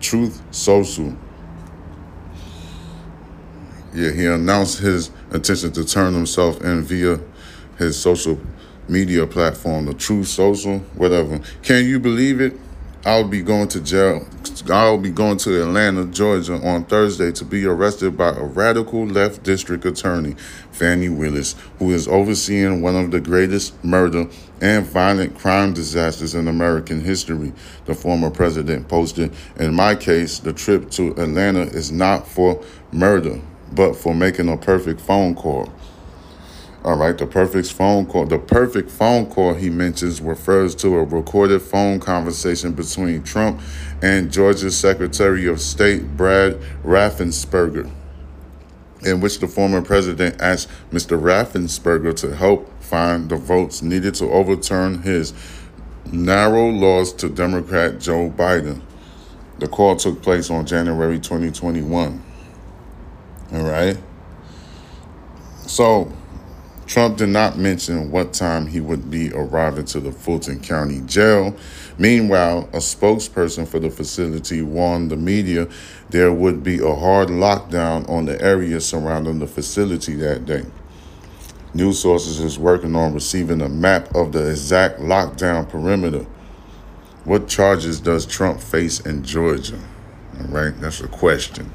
Truth 0.00 0.42
Social. 0.50 1.16
Yeah, 3.94 4.10
he 4.10 4.26
announced 4.26 4.80
his 4.80 5.10
intention 5.32 5.72
to 5.72 5.84
turn 5.84 6.14
himself 6.14 6.60
in 6.62 6.82
via 6.82 7.20
his 7.78 7.98
social 7.98 8.38
media 8.88 9.26
platform, 9.26 9.86
the 9.86 9.94
True 9.94 10.24
Social, 10.24 10.78
whatever. 10.94 11.40
Can 11.62 11.84
you 11.84 11.98
believe 11.98 12.40
it? 12.40 12.54
I'll 13.06 13.28
be 13.28 13.40
going 13.40 13.68
to 13.68 13.80
jail. 13.80 14.26
I'll 14.68 14.98
be 14.98 15.10
going 15.10 15.38
to 15.38 15.62
Atlanta, 15.62 16.06
Georgia 16.06 16.54
on 16.54 16.86
Thursday 16.86 17.30
to 17.32 17.44
be 17.44 17.64
arrested 17.64 18.16
by 18.16 18.30
a 18.30 18.42
radical 18.42 19.06
left 19.06 19.44
district 19.44 19.84
attorney, 19.84 20.34
Fani 20.72 21.08
Willis, 21.08 21.54
who 21.78 21.92
is 21.92 22.08
overseeing 22.08 22.82
one 22.82 22.96
of 22.96 23.12
the 23.12 23.20
greatest 23.20 23.82
murder 23.84 24.26
and 24.60 24.84
violent 24.86 25.38
crime 25.38 25.72
disasters 25.72 26.34
in 26.34 26.48
American 26.48 27.00
history. 27.00 27.52
The 27.84 27.94
former 27.94 28.30
president 28.30 28.88
posted, 28.88 29.32
In 29.56 29.74
my 29.74 29.94
case, 29.94 30.40
the 30.40 30.52
trip 30.52 30.90
to 30.92 31.12
Atlanta 31.12 31.62
is 31.62 31.92
not 31.92 32.26
for 32.26 32.60
murder, 32.90 33.40
but 33.72 33.94
for 33.94 34.14
making 34.14 34.48
a 34.48 34.56
perfect 34.56 35.00
phone 35.00 35.34
call. 35.34 35.72
All 36.86 36.96
right, 36.96 37.18
the 37.18 37.26
perfect 37.26 37.72
phone 37.72 38.06
call. 38.06 38.26
The 38.26 38.38
perfect 38.38 38.90
phone 38.90 39.26
call 39.26 39.54
he 39.54 39.70
mentions 39.70 40.20
refers 40.20 40.72
to 40.76 40.96
a 40.96 41.02
recorded 41.02 41.60
phone 41.60 41.98
conversation 41.98 42.74
between 42.74 43.24
Trump 43.24 43.60
and 44.02 44.32
Georgia's 44.32 44.78
Secretary 44.78 45.46
of 45.48 45.60
State 45.60 46.16
Brad 46.16 46.60
Raffensperger, 46.84 47.90
in 49.02 49.20
which 49.20 49.40
the 49.40 49.48
former 49.48 49.82
president 49.82 50.40
asked 50.40 50.68
Mr. 50.92 51.20
Raffensperger 51.20 52.14
to 52.20 52.36
help 52.36 52.70
find 52.80 53.28
the 53.28 53.36
votes 53.36 53.82
needed 53.82 54.14
to 54.14 54.26
overturn 54.26 55.02
his 55.02 55.34
narrow 56.12 56.68
loss 56.68 57.12
to 57.14 57.28
Democrat 57.28 57.98
Joe 57.98 58.30
Biden. 58.30 58.80
The 59.58 59.66
call 59.66 59.96
took 59.96 60.22
place 60.22 60.50
on 60.50 60.66
January 60.66 61.18
2021. 61.18 62.25
All 63.52 63.62
right. 63.62 63.96
So, 65.66 66.12
Trump 66.86 67.16
did 67.16 67.28
not 67.28 67.58
mention 67.58 68.10
what 68.10 68.32
time 68.32 68.68
he 68.68 68.80
would 68.80 69.10
be 69.10 69.32
arriving 69.32 69.84
to 69.86 70.00
the 70.00 70.12
Fulton 70.12 70.60
County 70.60 71.00
Jail. 71.06 71.56
Meanwhile, 71.98 72.68
a 72.72 72.78
spokesperson 72.78 73.66
for 73.66 73.80
the 73.80 73.90
facility 73.90 74.62
warned 74.62 75.10
the 75.10 75.16
media 75.16 75.68
there 76.10 76.32
would 76.32 76.62
be 76.62 76.78
a 76.78 76.94
hard 76.94 77.28
lockdown 77.28 78.08
on 78.08 78.26
the 78.26 78.40
area 78.40 78.80
surrounding 78.80 79.40
the 79.40 79.46
facility 79.46 80.14
that 80.14 80.46
day. 80.46 80.64
News 81.74 82.00
sources 82.00 82.40
is 82.40 82.58
working 82.58 82.94
on 82.94 83.12
receiving 83.12 83.60
a 83.60 83.68
map 83.68 84.14
of 84.14 84.32
the 84.32 84.48
exact 84.50 85.00
lockdown 85.00 85.68
perimeter. 85.68 86.24
What 87.24 87.48
charges 87.48 88.00
does 88.00 88.24
Trump 88.24 88.60
face 88.60 89.00
in 89.00 89.24
Georgia? 89.24 89.78
All 90.38 90.46
right, 90.46 90.80
that's 90.80 91.00
a 91.00 91.08
question. 91.08 91.70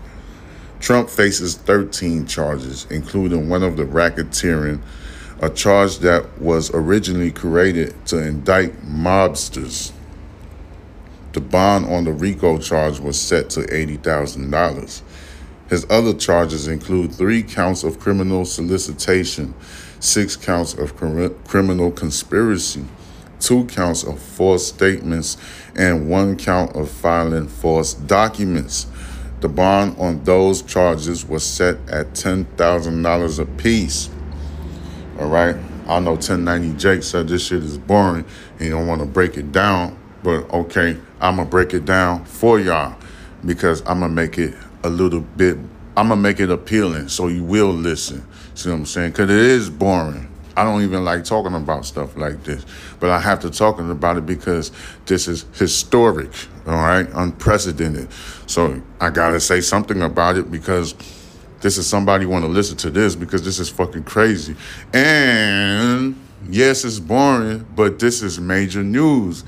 Trump 0.82 1.10
faces 1.10 1.56
13 1.56 2.26
charges, 2.26 2.88
including 2.90 3.48
one 3.48 3.62
of 3.62 3.78
the 3.78 3.86
racketeering, 3.86 4.82
a 5.40 5.50
charge 5.50 6.00
that 6.00 6.42
was 6.42 6.72
originally 6.74 7.32
created 7.32 7.94
to 8.08 8.18
indict 8.18 8.82
mobsters. 8.82 9.92
The 11.34 11.40
bond 11.40 11.86
on 11.86 12.04
the 12.04 12.12
RICO 12.12 12.58
charge 12.58 13.00
was 13.00 13.20
set 13.20 13.50
to 13.52 13.62
$80,000. 13.62 15.02
His 15.70 15.86
other 15.90 16.14
charges 16.14 16.68
include 16.68 17.14
three 17.14 17.44
counts 17.44 17.84
of 17.84 18.00
criminal 18.00 18.44
solicitation, 18.44 19.54
six 20.00 20.36
counts 20.36 20.74
of 20.74 20.96
criminal 20.96 21.92
conspiracy, 21.92 22.84
two 23.40 23.66
counts 23.66 24.04
of 24.04 24.20
false 24.20 24.68
statements, 24.68 25.38
and 25.76 26.10
one 26.10 26.36
count 26.38 26.76
of 26.76 26.90
filing 26.90 27.48
false 27.48 27.94
documents. 27.94 28.88
The 29.42 29.50
bond 29.50 29.98
on 29.98 30.24
those 30.24 30.62
charges 30.62 31.26
was 31.26 31.44
set 31.44 31.78
at 31.90 32.14
$10,000 32.14 33.40
apiece. 33.40 34.10
All 35.20 35.28
right. 35.28 35.56
I 35.88 36.00
know 36.00 36.12
1090 36.12 36.78
Jake 36.78 37.04
said 37.04 37.28
this 37.28 37.48
shit 37.48 37.64
is 37.64 37.78
boring. 37.78 38.24
and 38.60 38.62
you 38.68 38.70
don't 38.70 38.88
want 38.88 39.02
to 39.02 39.08
break 39.08 39.38
it 39.38 39.52
down, 39.52 39.98
but 40.24 40.50
okay, 40.54 40.96
I'm 41.20 41.38
gonna 41.38 41.50
break 41.50 41.74
it 41.74 41.86
down 41.86 42.24
for 42.24 42.60
y'all 42.60 42.96
because 43.44 43.82
I'm 43.82 44.00
gonna 44.00 44.10
make 44.10 44.38
it 44.38 44.54
a 44.84 44.90
little 44.90 45.22
bit. 45.22 45.58
I'm 45.98 46.10
gonna 46.10 46.18
make 46.18 46.40
it 46.40 46.50
appealing 46.50 47.10
so 47.10 47.28
you 47.28 47.44
will 47.44 47.74
listen. 47.74 48.26
See 48.54 48.70
what 48.70 48.76
I'm 48.76 48.86
saying? 48.86 49.12
Because 49.12 49.30
it 49.30 49.36
is 49.36 49.70
boring. 49.70 50.31
I 50.62 50.64
don't 50.64 50.84
even 50.84 51.04
like 51.04 51.24
talking 51.24 51.56
about 51.56 51.88
stuff 51.88 52.16
like 52.16 52.44
this, 52.44 52.64
but 53.00 53.10
I 53.10 53.20
have 53.20 53.40
to 53.40 53.50
talk 53.50 53.80
about 53.80 54.18
it 54.18 54.28
because 54.28 54.72
this 55.08 55.28
is 55.28 55.48
historic, 55.56 56.30
all 56.68 56.74
right, 56.74 57.08
unprecedented. 57.16 58.14
So 58.46 58.80
I 59.00 59.10
gotta 59.10 59.40
say 59.40 59.62
something 59.62 60.04
about 60.04 60.38
it 60.38 60.52
because 60.52 60.94
this 61.62 61.80
is 61.80 61.88
somebody 61.88 62.28
want 62.28 62.46
to 62.46 62.48
listen 62.48 62.78
to 62.78 62.92
this 62.92 63.16
because 63.16 63.44
this 63.44 63.58
is 63.58 63.70
fucking 63.70 64.04
crazy. 64.04 64.56
And 64.94 66.16
yes, 66.48 66.86
it's 66.86 67.00
boring, 67.00 67.66
but 67.76 67.98
this 67.98 68.22
is 68.22 68.40
major 68.40 68.84
news. 68.84 69.44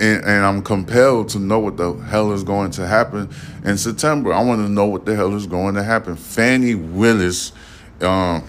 And, 0.00 0.24
and 0.24 0.44
I'm 0.44 0.60
compelled 0.62 1.28
to 1.28 1.38
know 1.38 1.60
what 1.60 1.76
the 1.76 1.92
hell 1.92 2.32
is 2.32 2.42
going 2.42 2.72
to 2.72 2.84
happen 2.84 3.30
in 3.64 3.78
September. 3.78 4.32
I 4.32 4.42
want 4.42 4.60
to 4.66 4.68
know 4.68 4.86
what 4.86 5.06
the 5.06 5.14
hell 5.14 5.36
is 5.36 5.46
going 5.46 5.76
to 5.76 5.84
happen. 5.84 6.16
Fani 6.16 6.74
Willis, 6.74 7.52
um, 8.00 8.42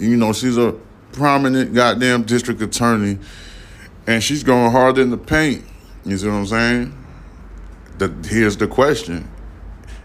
you 0.00 0.16
know, 0.16 0.32
she's 0.32 0.56
a 0.56 0.72
prominent 1.12 1.74
goddamn 1.74 2.22
district 2.22 2.60
attorney, 2.62 3.18
and 4.06 4.22
she's 4.22 4.42
going 4.42 4.70
hard 4.72 4.98
in 4.98 5.10
the 5.10 5.18
paint. 5.18 5.64
You 6.04 6.16
see 6.16 6.26
what 6.26 6.34
I'm 6.34 6.46
saying? 6.46 7.04
The, 7.98 8.28
here's 8.28 8.56
the 8.56 8.66
question: 8.66 9.30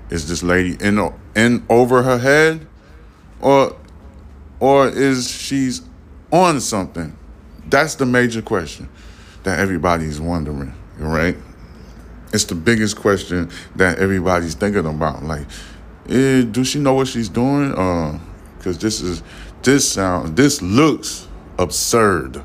Is 0.10 0.28
this 0.28 0.44
lady 0.44 0.76
in 0.80 1.00
in 1.36 1.66
over 1.70 2.04
her 2.04 2.18
head, 2.18 2.68
or 3.40 3.76
or 4.60 4.90
is 4.90 5.32
she's 5.32 5.82
on 6.32 6.60
something? 6.60 7.18
That's 7.68 7.96
the 7.96 8.06
major 8.06 8.42
question 8.42 8.90
that 9.44 9.60
everybody's 9.60 10.20
wondering, 10.20 10.74
right? 10.98 11.38
It's 12.34 12.44
the 12.46 12.56
biggest 12.56 12.98
question 12.98 13.50
that 13.78 14.00
everybody's 14.00 14.56
thinking 14.56 14.86
about. 14.86 15.24
Like, 15.24 15.48
eh, 16.10 16.42
do 16.44 16.66
she 16.66 16.80
know 16.80 16.94
what 16.94 17.08
she's 17.08 17.30
doing? 17.30 17.74
Uh, 17.74 18.20
because 18.66 18.80
this 18.80 19.00
is 19.00 19.22
this 19.62 19.88
sound 19.88 20.36
this 20.36 20.60
looks 20.60 21.28
absurd. 21.60 22.42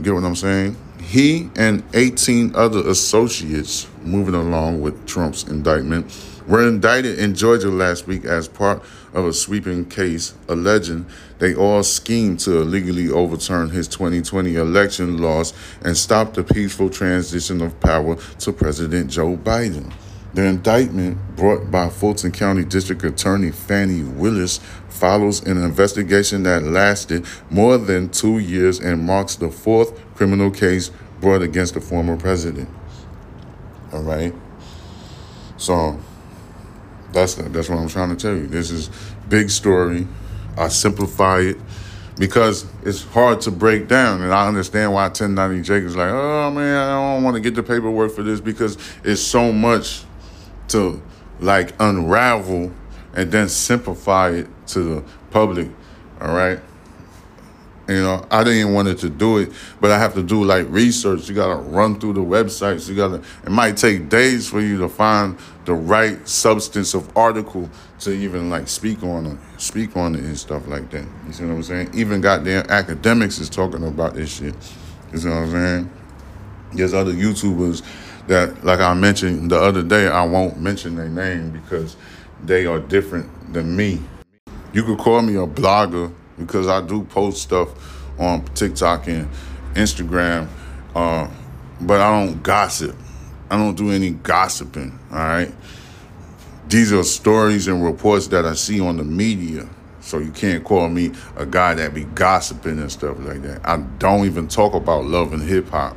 Get 0.00 0.14
what 0.14 0.24
I'm 0.24 0.34
saying? 0.34 0.76
He 1.02 1.50
and 1.54 1.84
18 1.92 2.56
other 2.56 2.88
associates 2.88 3.88
moving 4.02 4.34
along 4.34 4.80
with 4.80 5.06
Trump's 5.06 5.44
indictment 5.44 6.06
were 6.46 6.66
indicted 6.66 7.18
in 7.18 7.34
Georgia 7.34 7.68
last 7.68 8.06
week 8.06 8.24
as 8.24 8.48
part 8.48 8.82
of 9.12 9.26
a 9.26 9.32
sweeping 9.32 9.84
case 9.84 10.34
alleging 10.48 11.04
they 11.38 11.54
all 11.54 11.82
schemed 11.82 12.40
to 12.40 12.62
illegally 12.62 13.10
overturn 13.10 13.68
his 13.68 13.86
2020 13.86 14.56
election 14.56 15.18
loss 15.18 15.52
and 15.82 15.94
stop 15.94 16.32
the 16.32 16.42
peaceful 16.42 16.88
transition 16.88 17.60
of 17.60 17.78
power 17.80 18.16
to 18.38 18.52
President 18.52 19.10
Joe 19.10 19.36
Biden. 19.36 19.92
The 20.34 20.44
indictment, 20.44 21.36
brought 21.36 21.70
by 21.70 21.88
Fulton 21.88 22.32
County 22.32 22.64
District 22.64 23.02
Attorney 23.02 23.50
Fani 23.50 24.02
Willis, 24.02 24.60
follows 24.88 25.44
an 25.46 25.56
investigation 25.56 26.42
that 26.42 26.62
lasted 26.62 27.24
more 27.50 27.78
than 27.78 28.10
two 28.10 28.38
years 28.38 28.78
and 28.78 29.04
marks 29.04 29.36
the 29.36 29.50
fourth 29.50 29.98
criminal 30.14 30.50
case 30.50 30.90
brought 31.20 31.42
against 31.42 31.74
the 31.74 31.80
former 31.80 32.16
president. 32.16 32.68
All 33.92 34.02
right. 34.02 34.34
So 35.56 35.98
that's 37.12 37.34
that's 37.34 37.68
what 37.68 37.78
I'm 37.78 37.88
trying 37.88 38.10
to 38.10 38.16
tell 38.16 38.36
you. 38.36 38.46
This 38.46 38.70
is 38.70 38.90
big 39.28 39.50
story. 39.50 40.06
I 40.56 40.68
simplify 40.68 41.40
it 41.40 41.56
because 42.18 42.66
it's 42.84 43.02
hard 43.04 43.40
to 43.42 43.50
break 43.50 43.88
down, 43.88 44.22
and 44.22 44.32
I 44.32 44.46
understand 44.46 44.92
why 44.92 45.04
1090 45.04 45.62
Jake 45.62 45.84
is 45.84 45.96
like, 45.96 46.10
oh 46.10 46.50
man, 46.50 46.76
I 46.76 47.14
don't 47.14 47.22
want 47.22 47.36
to 47.36 47.40
get 47.40 47.54
the 47.54 47.62
paperwork 47.62 48.12
for 48.12 48.22
this 48.22 48.40
because 48.40 48.76
it's 49.04 49.22
so 49.22 49.52
much 49.52 50.04
to 50.68 51.02
like 51.40 51.74
unravel 51.80 52.72
and 53.14 53.32
then 53.32 53.48
simplify 53.48 54.30
it 54.30 54.48
to 54.68 54.80
the 54.80 55.04
public. 55.30 55.68
All 56.20 56.34
right. 56.34 56.60
You 57.88 58.02
know, 58.02 58.26
I 58.30 58.44
didn't 58.44 58.74
want 58.74 58.88
it 58.88 58.98
to 58.98 59.08
do 59.08 59.38
it, 59.38 59.50
but 59.80 59.90
I 59.90 59.98
have 59.98 60.12
to 60.14 60.22
do 60.22 60.44
like 60.44 60.66
research. 60.68 61.26
You 61.26 61.34
gotta 61.34 61.54
run 61.56 61.98
through 61.98 62.12
the 62.14 62.20
websites. 62.20 62.86
You 62.86 62.94
gotta. 62.94 63.22
It 63.44 63.50
might 63.50 63.78
take 63.78 64.10
days 64.10 64.46
for 64.46 64.60
you 64.60 64.76
to 64.78 64.90
find 64.90 65.38
the 65.64 65.72
right 65.72 66.28
substance 66.28 66.92
of 66.92 67.16
article 67.16 67.70
to 68.00 68.12
even 68.12 68.50
like 68.50 68.68
speak 68.68 69.02
on 69.02 69.24
it, 69.24 69.38
speak 69.56 69.96
on 69.96 70.14
it 70.14 70.20
and 70.20 70.38
stuff 70.38 70.68
like 70.68 70.90
that. 70.90 71.06
You 71.26 71.32
see 71.32 71.44
what 71.46 71.54
I'm 71.54 71.62
saying? 71.62 71.90
Even 71.94 72.20
goddamn 72.20 72.66
academics 72.68 73.38
is 73.38 73.48
talking 73.48 73.82
about 73.82 74.12
this 74.12 74.36
shit. 74.36 74.54
You 75.10 75.18
see 75.18 75.28
what 75.28 75.38
I'm 75.38 75.50
saying? 75.50 75.90
There's 76.74 76.92
other 76.92 77.12
YouTubers 77.12 77.82
that, 78.28 78.64
like 78.64 78.80
I 78.80 78.94
mentioned 78.94 79.50
the 79.50 79.60
other 79.60 79.82
day, 79.82 80.06
I 80.06 80.24
won't 80.24 80.60
mention 80.60 80.96
their 80.96 81.08
name 81.08 81.50
because 81.50 81.96
they 82.44 82.66
are 82.66 82.78
different 82.78 83.52
than 83.52 83.74
me. 83.74 84.00
You 84.72 84.84
could 84.84 84.98
call 84.98 85.22
me 85.22 85.34
a 85.34 85.46
blogger 85.46 86.12
because 86.38 86.68
I 86.68 86.86
do 86.86 87.04
post 87.04 87.42
stuff 87.42 87.68
on 88.18 88.44
TikTok 88.54 89.08
and 89.08 89.28
Instagram, 89.74 90.48
uh, 90.94 91.28
but 91.80 92.00
I 92.00 92.24
don't 92.24 92.42
gossip. 92.42 92.96
I 93.50 93.56
don't 93.56 93.74
do 93.74 93.90
any 93.90 94.10
gossiping, 94.10 94.98
all 95.10 95.18
right? 95.18 95.52
These 96.68 96.92
are 96.92 97.02
stories 97.02 97.66
and 97.66 97.82
reports 97.82 98.26
that 98.28 98.44
I 98.44 98.54
see 98.54 98.78
on 98.78 98.98
the 98.98 99.04
media. 99.04 99.66
So 100.00 100.18
you 100.18 100.30
can't 100.30 100.64
call 100.64 100.88
me 100.88 101.12
a 101.36 101.46
guy 101.46 101.74
that 101.74 101.94
be 101.94 102.04
gossiping 102.04 102.78
and 102.78 102.92
stuff 102.92 103.18
like 103.20 103.42
that. 103.42 103.60
I 103.66 103.78
don't 103.98 104.26
even 104.26 104.48
talk 104.48 104.74
about 104.74 105.04
love 105.04 105.32
and 105.32 105.42
hip 105.42 105.68
hop. 105.68 105.96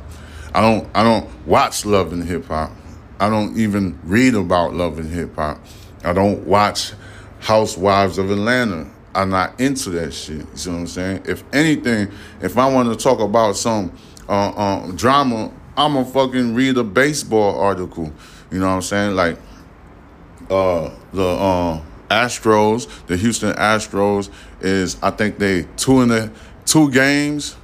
I 0.54 0.60
don't 0.60 0.88
I 0.94 1.02
don't 1.02 1.46
watch 1.46 1.84
love 1.86 2.12
and 2.12 2.24
hip 2.24 2.46
hop. 2.46 2.72
I 3.18 3.30
don't 3.30 3.56
even 3.58 3.98
read 4.04 4.34
about 4.34 4.74
love 4.74 4.98
and 4.98 5.10
hip 5.10 5.36
hop. 5.36 5.58
I 6.04 6.12
don't 6.12 6.46
watch 6.46 6.92
Housewives 7.40 8.18
of 8.18 8.30
Atlanta. 8.30 8.90
I'm 9.14 9.30
not 9.30 9.60
into 9.60 9.90
that 9.90 10.12
shit. 10.12 10.38
You 10.38 10.46
see 10.54 10.70
what 10.70 10.76
I'm 10.76 10.86
saying? 10.86 11.22
If 11.26 11.44
anything, 11.52 12.10
if 12.40 12.56
I 12.56 12.72
want 12.72 12.88
to 12.88 12.96
talk 12.96 13.20
about 13.20 13.56
some 13.56 13.92
uh, 14.28 14.50
uh, 14.50 14.92
drama, 14.92 15.52
I'm 15.76 15.94
gonna 15.94 16.04
fucking 16.04 16.54
read 16.54 16.76
a 16.78 16.84
baseball 16.84 17.60
article. 17.60 18.12
You 18.50 18.58
know 18.58 18.68
what 18.68 18.74
I'm 18.74 18.82
saying? 18.82 19.14
Like 19.14 19.38
uh, 20.50 20.90
the 21.12 21.26
uh, 21.26 21.82
Astros, 22.10 22.88
the 23.06 23.16
Houston 23.16 23.54
Astros 23.54 24.30
is 24.60 24.96
I 25.02 25.10
think 25.10 25.38
they 25.38 25.66
two 25.76 26.02
in 26.02 26.08
the 26.08 26.30
two 26.66 26.90
games. 26.90 27.56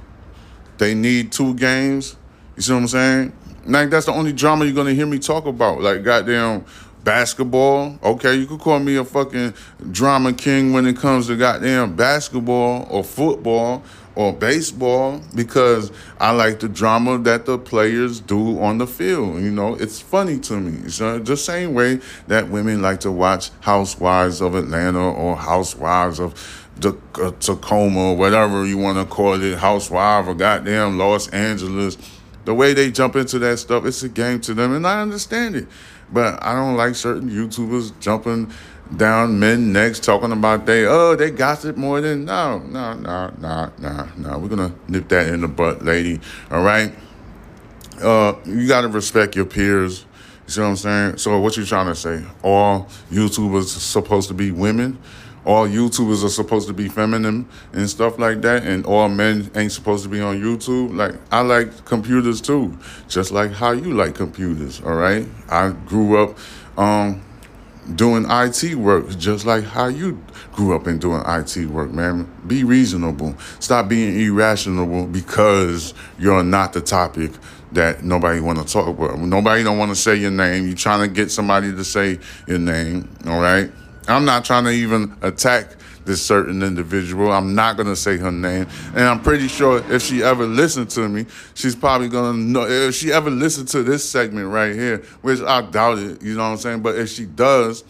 They 0.77 0.95
need 0.95 1.31
two 1.31 1.55
games. 1.55 2.15
You 2.59 2.63
see 2.63 2.73
what 2.73 2.79
I'm 2.79 2.87
saying? 2.89 3.33
Like 3.67 3.89
that's 3.89 4.07
the 4.07 4.11
only 4.11 4.33
drama 4.33 4.65
you're 4.65 4.75
gonna 4.75 4.93
hear 4.93 5.05
me 5.05 5.17
talk 5.17 5.45
about. 5.45 5.79
Like 5.79 6.03
goddamn 6.03 6.65
basketball. 7.05 7.97
Okay, 8.03 8.35
you 8.35 8.47
could 8.47 8.59
call 8.59 8.79
me 8.79 8.97
a 8.97 9.05
fucking 9.05 9.53
drama 9.93 10.33
king 10.33 10.73
when 10.73 10.85
it 10.85 10.97
comes 10.97 11.27
to 11.27 11.37
goddamn 11.37 11.95
basketball 11.95 12.85
or 12.89 13.05
football 13.05 13.81
or 14.15 14.33
baseball 14.33 15.21
because 15.33 15.89
I 16.19 16.31
like 16.31 16.59
the 16.59 16.67
drama 16.67 17.17
that 17.19 17.45
the 17.45 17.57
players 17.57 18.19
do 18.19 18.59
on 18.59 18.77
the 18.77 18.87
field. 18.87 19.39
You 19.39 19.51
know, 19.51 19.75
it's 19.75 20.01
funny 20.01 20.37
to 20.41 20.59
me. 20.59 20.89
So 20.89 21.17
the 21.17 21.37
same 21.37 21.73
way 21.73 22.01
that 22.27 22.49
women 22.49 22.81
like 22.81 22.99
to 23.01 23.11
watch 23.13 23.51
Housewives 23.61 24.41
of 24.41 24.55
Atlanta 24.55 25.13
or 25.13 25.37
Housewives 25.37 26.19
of 26.19 26.65
the, 26.75 26.97
uh, 27.21 27.31
Tacoma, 27.39 28.15
whatever 28.15 28.65
you 28.65 28.77
want 28.77 28.97
to 28.97 29.05
call 29.05 29.41
it, 29.41 29.57
Housewife 29.57 30.27
or 30.27 30.33
goddamn 30.33 30.97
Los 30.97 31.29
Angeles. 31.29 31.97
The 32.45 32.53
way 32.53 32.73
they 32.73 32.91
jump 32.91 33.15
into 33.15 33.37
that 33.39 33.59
stuff, 33.59 33.85
it's 33.85 34.01
a 34.03 34.09
game 34.09 34.39
to 34.41 34.53
them, 34.53 34.73
and 34.73 34.87
I 34.87 35.01
understand 35.01 35.55
it. 35.55 35.67
But 36.11 36.43
I 36.43 36.53
don't 36.53 36.75
like 36.75 36.95
certain 36.95 37.29
YouTubers 37.29 37.99
jumping 37.99 38.51
down 38.95 39.39
men 39.39 39.71
necks 39.71 39.99
talking 39.99 40.31
about 40.31 40.65
they 40.65 40.85
oh 40.85 41.15
they 41.15 41.29
gossip 41.29 41.77
more 41.77 42.01
than 42.01 42.25
no 42.25 42.57
no 42.57 42.93
no 42.93 43.31
no 43.39 43.71
no 43.77 44.09
no. 44.17 44.37
We're 44.39 44.47
gonna 44.47 44.73
nip 44.87 45.07
that 45.09 45.27
in 45.27 45.41
the 45.41 45.47
butt 45.47 45.85
lady 45.85 46.19
all 46.49 46.63
right? 46.63 46.91
Uh 48.01 48.33
you 48.45 48.67
gotta 48.67 48.87
respect 48.87 49.35
your 49.35 49.45
peers 49.45 50.05
you 50.47 50.53
see 50.53 50.61
what 50.61 50.67
i'm 50.67 50.75
saying? 50.75 51.17
So 51.17 51.39
what 51.39 51.55
you 51.55 51.65
trying 51.65 51.85
to 51.85 51.95
say? 51.95 52.25
All 52.41 52.87
youtubers 53.11 53.67
supposed 53.67 54.29
to 54.29 54.33
be 54.33 54.49
women 54.49 54.97
all 55.49 55.67
youtubers 55.67 56.23
are 56.23 56.29
supposed 56.29 56.67
to 56.67 56.73
be 56.73 56.87
feminine 56.87 57.43
and 57.73 57.89
stuff 57.89 58.19
like 58.19 58.39
that 58.41 58.63
and 58.63 58.85
all 58.85 59.09
men 59.09 59.49
ain't 59.55 59.71
supposed 59.71 60.03
to 60.03 60.09
be 60.09 60.21
on 60.21 60.39
youtube 60.39 60.95
like 60.95 61.15
i 61.31 61.41
like 61.41 61.85
computers 61.85 62.39
too 62.39 62.77
just 63.07 63.31
like 63.31 63.51
how 63.51 63.71
you 63.71 63.95
like 63.95 64.13
computers 64.13 64.79
all 64.81 64.93
right 64.93 65.27
i 65.49 65.69
grew 65.87 66.21
up 66.21 66.37
um 66.77 67.19
doing 67.95 68.23
IT 68.29 68.75
work, 68.75 69.09
just 69.17 69.47
like 69.47 69.63
how 69.63 69.87
you 69.87 70.23
grew 70.53 70.75
up 70.75 70.85
in 70.85 70.99
doing 70.99 71.23
IT 71.25 71.65
work, 71.65 71.89
man. 71.89 72.31
Be 72.45 72.63
reasonable. 72.63 73.35
Stop 73.59 73.89
being 73.89 74.19
irrational 74.19 75.07
because 75.07 75.95
you're 76.19 76.43
not 76.43 76.73
the 76.73 76.81
topic 76.81 77.31
that 77.71 78.03
nobody 78.03 78.41
want 78.41 78.59
to 78.59 78.71
talk 78.71 78.87
about. 78.87 79.17
Nobody 79.17 79.63
don't 79.63 79.79
want 79.79 79.89
to 79.89 79.95
say 79.95 80.15
your 80.15 80.29
name. 80.29 80.67
You're 80.67 80.75
trying 80.75 81.07
to 81.07 81.11
get 81.11 81.31
somebody 81.31 81.71
to 81.71 81.83
say 81.83 82.19
your 82.47 82.59
name, 82.59 83.09
all 83.25 83.41
right? 83.41 83.71
I'm 84.09 84.25
not 84.25 84.45
trying 84.45 84.65
to 84.65 84.71
even 84.71 85.15
attack 85.21 85.75
this 86.05 86.25
certain 86.25 86.63
individual. 86.63 87.31
I'm 87.31 87.53
not 87.53 87.77
gonna 87.77 87.95
say 87.95 88.17
her 88.17 88.31
name, 88.31 88.67
and 88.95 89.01
I'm 89.01 89.21
pretty 89.21 89.47
sure 89.47 89.83
if 89.91 90.01
she 90.01 90.23
ever 90.23 90.45
listened 90.45 90.89
to 90.91 91.07
me, 91.07 91.25
she's 91.53 91.75
probably 91.75 92.09
gonna 92.09 92.37
know. 92.37 92.65
If 92.67 92.95
she 92.95 93.11
ever 93.11 93.29
listened 93.29 93.67
to 93.69 93.83
this 93.83 94.09
segment 94.09 94.47
right 94.47 94.73
here, 94.73 95.03
which 95.21 95.39
I 95.41 95.61
doubt 95.61 95.99
it, 95.99 96.21
you 96.23 96.35
know 96.35 96.43
what 96.43 96.49
I'm 96.49 96.57
saying. 96.57 96.81
But 96.81 96.95
if 96.95 97.09
she 97.09 97.25
does, 97.25 97.83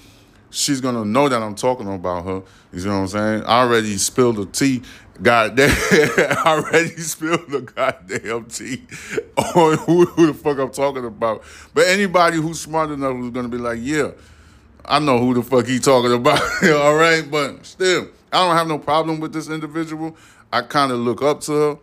she's 0.50 0.82
gonna 0.82 1.06
know 1.06 1.30
that 1.30 1.42
I'm 1.42 1.56
talking 1.56 1.92
about 1.92 2.26
her. 2.26 2.44
You 2.74 2.86
know 2.86 3.02
what 3.02 3.02
I'm 3.02 3.08
saying? 3.08 3.44
I 3.46 3.62
already 3.62 3.98
spilled 3.98 4.36
the 4.36 4.46
tea. 4.46 4.82
Goddamn, 5.22 5.70
I 5.92 6.44
already 6.46 6.96
spilled 6.98 7.50
the 7.50 7.62
goddamn 7.62 8.46
tea 8.46 8.84
on 9.38 9.78
who, 9.80 10.06
who 10.06 10.28
the 10.28 10.34
fuck 10.34 10.58
I'm 10.60 10.72
talking 10.72 11.06
about. 11.06 11.44
But 11.74 11.88
anybody 11.88 12.38
who's 12.38 12.62
smart 12.62 12.92
enough 12.92 13.18
is 13.18 13.30
gonna 13.32 13.50
be 13.50 13.58
like, 13.58 13.80
yeah. 13.82 14.12
I 14.90 14.98
know 14.98 15.20
who 15.20 15.36
the 15.36 15.44
fuck 15.44 15.68
he 15.68 15.80
talking 15.80 16.12
about, 16.12 16.42
all 16.64 16.96
right? 16.96 17.24
But 17.30 17.64
still, 17.64 18.08
I 18.34 18.46
don't 18.46 18.56
have 18.56 18.68
no 18.68 18.80
problem 18.80 19.20
with 19.20 19.32
this 19.32 19.48
individual. 19.48 20.18
I 20.52 20.64
kind 20.64 20.92
of 20.92 20.98
look 20.98 21.22
up 21.22 21.42
to 21.42 21.52
her. 21.52 21.78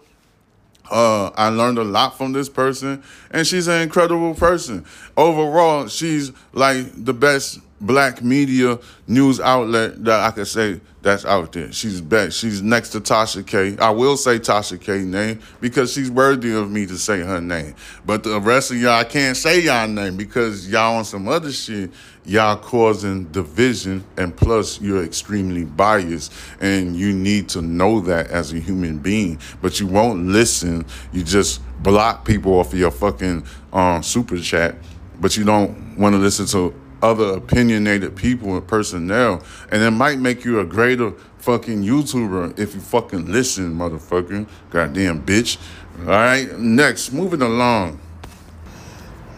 Uh, 0.90 1.30
I 1.36 1.48
learned 1.48 1.78
a 1.78 1.84
lot 1.84 2.18
from 2.18 2.32
this 2.32 2.48
person, 2.48 3.02
and 3.30 3.46
she's 3.46 3.68
an 3.68 3.80
incredible 3.80 4.34
person. 4.34 4.84
Overall, 5.16 5.86
she's 5.88 6.32
like 6.52 7.04
the 7.04 7.12
best 7.12 7.60
black 7.80 8.22
media 8.22 8.78
news 9.06 9.38
outlet 9.38 10.02
that 10.04 10.20
I 10.20 10.30
could 10.30 10.46
say 10.46 10.80
that's 11.02 11.24
out 11.24 11.52
there. 11.52 11.70
She's 11.72 12.00
back. 12.00 12.32
She's 12.32 12.62
next 12.62 12.90
to 12.90 13.00
Tasha 13.00 13.46
K. 13.46 13.76
I 13.78 13.90
will 13.90 14.16
say 14.16 14.38
Tasha 14.38 14.80
K 14.80 15.00
name 15.00 15.40
because 15.60 15.92
she's 15.92 16.10
worthy 16.10 16.52
of 16.54 16.70
me 16.70 16.86
to 16.86 16.98
say 16.98 17.20
her 17.20 17.40
name. 17.40 17.74
But 18.04 18.24
the 18.24 18.40
rest 18.40 18.70
of 18.70 18.78
y'all, 18.78 18.98
I 18.98 19.04
can't 19.04 19.36
say 19.36 19.60
y'all 19.60 19.86
name 19.86 20.16
because 20.16 20.68
y'all 20.68 20.96
on 20.96 21.04
some 21.04 21.28
other 21.28 21.52
shit. 21.52 21.90
Y'all 22.26 22.56
causing 22.56 23.24
division, 23.26 24.04
and 24.16 24.36
plus 24.36 24.80
you're 24.80 25.04
extremely 25.04 25.64
biased, 25.64 26.32
and 26.60 26.96
you 26.96 27.12
need 27.12 27.48
to 27.50 27.62
know 27.62 28.00
that 28.00 28.28
as 28.32 28.52
a 28.52 28.58
human 28.58 28.98
being. 28.98 29.38
But 29.62 29.78
you 29.78 29.86
won't 29.86 30.26
listen. 30.26 30.84
You 31.12 31.22
just 31.22 31.60
block 31.82 32.24
people 32.24 32.58
off 32.58 32.72
of 32.72 32.78
your 32.80 32.90
fucking 32.90 33.46
um, 33.72 34.02
super 34.02 34.38
chat, 34.38 34.74
but 35.20 35.36
you 35.36 35.44
don't 35.44 35.96
want 35.96 36.14
to 36.14 36.18
listen 36.18 36.46
to 36.46 36.74
other 37.00 37.34
opinionated 37.34 38.16
people 38.16 38.56
and 38.56 38.66
personnel, 38.66 39.44
and 39.70 39.82
it 39.82 39.92
might 39.92 40.18
make 40.18 40.44
you 40.44 40.58
a 40.58 40.64
greater 40.64 41.12
fucking 41.38 41.84
YouTuber 41.84 42.58
if 42.58 42.74
you 42.74 42.80
fucking 42.80 43.30
listen, 43.30 43.72
motherfucker. 43.72 44.48
Goddamn 44.70 45.24
bitch. 45.24 45.58
All 46.00 46.06
right, 46.06 46.58
next, 46.58 47.12
moving 47.12 47.42
along. 47.42 48.00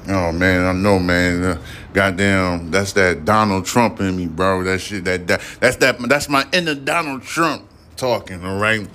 Oh 0.08 0.32
man, 0.32 0.64
I 0.66 0.72
know, 0.72 0.98
man. 0.98 1.44
Uh, 1.44 1.62
goddamn, 1.92 2.70
that's 2.70 2.92
that 2.94 3.24
Donald 3.24 3.66
Trump 3.66 4.00
in 4.00 4.16
me, 4.16 4.26
bro. 4.26 4.64
That 4.64 4.80
shit, 4.80 5.04
that, 5.04 5.26
that 5.26 5.40
that's 5.60 5.76
that 5.76 5.98
that's 6.08 6.28
my 6.28 6.46
inner 6.52 6.74
Donald 6.74 7.22
Trump 7.22 7.68
talking. 7.96 8.44
All 8.44 8.58
right, 8.58 8.88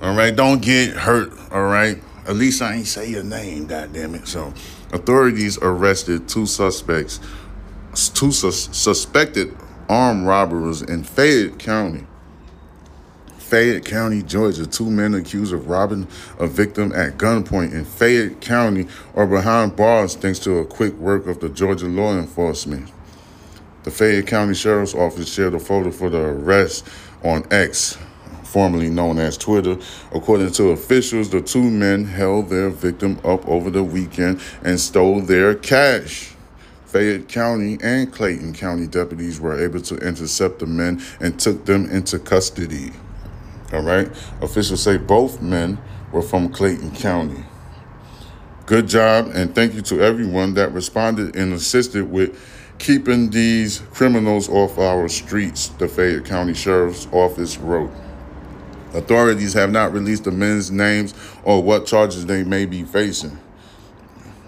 all 0.00 0.14
right. 0.14 0.34
Don't 0.34 0.62
get 0.62 0.90
hurt. 0.90 1.32
All 1.50 1.64
right. 1.64 2.02
At 2.26 2.36
least 2.36 2.62
I 2.62 2.74
ain't 2.76 2.86
say 2.86 3.10
your 3.10 3.24
name. 3.24 3.66
Goddamn 3.66 4.14
it. 4.14 4.28
So, 4.28 4.54
authorities 4.92 5.58
arrested 5.58 6.28
two 6.28 6.46
suspects 6.46 7.20
two 7.94 8.32
sus- 8.32 8.68
suspected 8.76 9.56
armed 9.88 10.26
robbers 10.26 10.82
in 10.82 11.04
Fayette 11.04 11.58
County. 11.58 12.06
Fayette 13.54 13.84
County, 13.84 14.20
Georgia. 14.20 14.66
Two 14.66 14.90
men 14.90 15.14
accused 15.14 15.52
of 15.52 15.68
robbing 15.68 16.08
a 16.40 16.46
victim 16.48 16.90
at 16.92 17.18
gunpoint 17.18 17.72
in 17.72 17.84
Fayette 17.84 18.40
County 18.40 18.88
are 19.14 19.28
behind 19.28 19.76
bars 19.76 20.16
thanks 20.16 20.40
to 20.40 20.58
a 20.58 20.64
quick 20.64 20.92
work 20.94 21.28
of 21.28 21.38
the 21.38 21.48
Georgia 21.48 21.86
law 21.86 22.18
enforcement. 22.18 22.90
The 23.84 23.92
Fayette 23.92 24.26
County 24.26 24.54
Sheriff's 24.54 24.92
Office 24.92 25.32
shared 25.32 25.54
a 25.54 25.60
photo 25.60 25.92
for 25.92 26.10
the 26.10 26.18
arrest 26.18 26.88
on 27.22 27.46
X, 27.52 27.96
formerly 28.42 28.90
known 28.90 29.20
as 29.20 29.38
Twitter. 29.38 29.76
According 30.12 30.50
to 30.54 30.70
officials, 30.70 31.30
the 31.30 31.40
two 31.40 31.70
men 31.70 32.06
held 32.06 32.48
their 32.48 32.70
victim 32.70 33.20
up 33.24 33.46
over 33.46 33.70
the 33.70 33.84
weekend 33.84 34.40
and 34.64 34.80
stole 34.80 35.20
their 35.20 35.54
cash. 35.54 36.34
Fayette 36.86 37.28
County 37.28 37.78
and 37.84 38.12
Clayton 38.12 38.54
County 38.54 38.88
deputies 38.88 39.38
were 39.38 39.56
able 39.56 39.80
to 39.82 39.94
intercept 39.98 40.58
the 40.58 40.66
men 40.66 41.00
and 41.20 41.38
took 41.38 41.66
them 41.66 41.88
into 41.88 42.18
custody. 42.18 42.90
All 43.74 43.82
right. 43.82 44.08
Officials 44.40 44.82
say 44.82 44.98
both 44.98 45.42
men 45.42 45.78
were 46.12 46.22
from 46.22 46.48
Clayton 46.48 46.92
County. 46.92 47.44
Good 48.66 48.86
job, 48.86 49.32
and 49.34 49.52
thank 49.52 49.74
you 49.74 49.82
to 49.82 50.00
everyone 50.00 50.54
that 50.54 50.72
responded 50.72 51.34
and 51.34 51.52
assisted 51.52 52.08
with 52.08 52.40
keeping 52.78 53.30
these 53.30 53.80
criminals 53.90 54.48
off 54.48 54.78
our 54.78 55.08
streets, 55.08 55.68
the 55.68 55.88
Fayette 55.88 56.24
County 56.24 56.54
Sheriff's 56.54 57.08
Office 57.10 57.58
wrote. 57.58 57.90
Authorities 58.94 59.54
have 59.54 59.72
not 59.72 59.92
released 59.92 60.22
the 60.22 60.30
men's 60.30 60.70
names 60.70 61.12
or 61.42 61.60
what 61.60 61.84
charges 61.84 62.26
they 62.26 62.44
may 62.44 62.66
be 62.66 62.84
facing. 62.84 63.36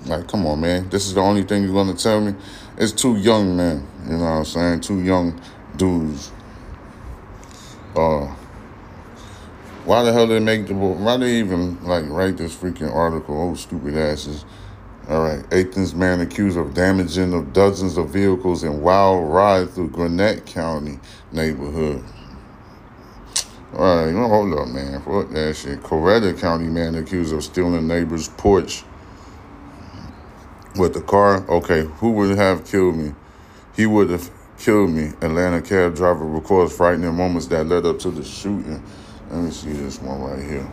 Like, 0.04 0.28
come 0.28 0.46
on, 0.46 0.60
man. 0.60 0.88
This 0.88 1.06
is 1.08 1.14
the 1.14 1.20
only 1.20 1.42
thing 1.42 1.64
you're 1.64 1.72
going 1.72 1.94
to 1.94 2.00
tell 2.00 2.20
me? 2.20 2.32
It's 2.78 2.92
two 2.92 3.16
young 3.16 3.56
men, 3.56 3.84
you 4.04 4.12
know 4.12 4.18
what 4.18 4.30
I'm 4.30 4.44
saying? 4.44 4.80
Two 4.82 5.02
young 5.02 5.40
dudes. 5.76 6.30
Uh, 7.96 8.35
why 9.86 10.02
the 10.02 10.12
hell 10.12 10.26
did 10.26 10.34
they 10.34 10.44
make 10.44 10.66
the 10.66 10.74
why 10.74 11.16
they 11.16 11.38
even 11.38 11.82
like 11.84 12.04
write 12.08 12.36
this 12.36 12.54
freaking 12.54 12.92
article? 12.92 13.40
Oh, 13.40 13.54
stupid 13.54 13.96
asses. 13.96 14.44
All 15.08 15.22
right, 15.22 15.44
Athens 15.52 15.94
man 15.94 16.20
accused 16.20 16.58
of 16.58 16.74
damaging 16.74 17.32
of 17.32 17.52
dozens 17.52 17.96
of 17.96 18.10
vehicles 18.10 18.64
in 18.64 18.82
wild 18.82 19.32
ride 19.32 19.70
through 19.70 19.90
Gwinnett 19.90 20.44
County 20.44 20.98
neighborhood. 21.30 22.04
All 23.74 24.04
right, 24.04 24.12
no, 24.12 24.26
hold 24.28 24.58
up, 24.58 24.68
man. 24.68 25.00
Fuck 25.02 25.30
that 25.30 25.54
shit. 25.56 25.80
Coweta 25.82 26.36
County 26.40 26.66
man 26.66 26.96
accused 26.96 27.32
of 27.32 27.44
stealing 27.44 27.86
neighbor's 27.86 28.28
porch 28.30 28.82
with 30.74 30.94
the 30.94 31.02
car. 31.02 31.48
Okay, 31.48 31.82
who 31.82 32.10
would 32.12 32.36
have 32.36 32.66
killed 32.66 32.96
me? 32.96 33.14
He 33.76 33.86
would 33.86 34.10
have 34.10 34.28
killed 34.58 34.90
me. 34.90 35.12
Atlanta 35.22 35.62
cab 35.62 35.94
driver 35.94 36.24
records 36.24 36.76
frightening 36.76 37.14
moments 37.14 37.46
that 37.48 37.66
led 37.66 37.86
up 37.86 38.00
to 38.00 38.10
the 38.10 38.24
shooting. 38.24 38.82
Let 39.30 39.42
me 39.42 39.50
see 39.50 39.72
this 39.72 40.00
one 40.00 40.20
right 40.20 40.42
here. 40.42 40.70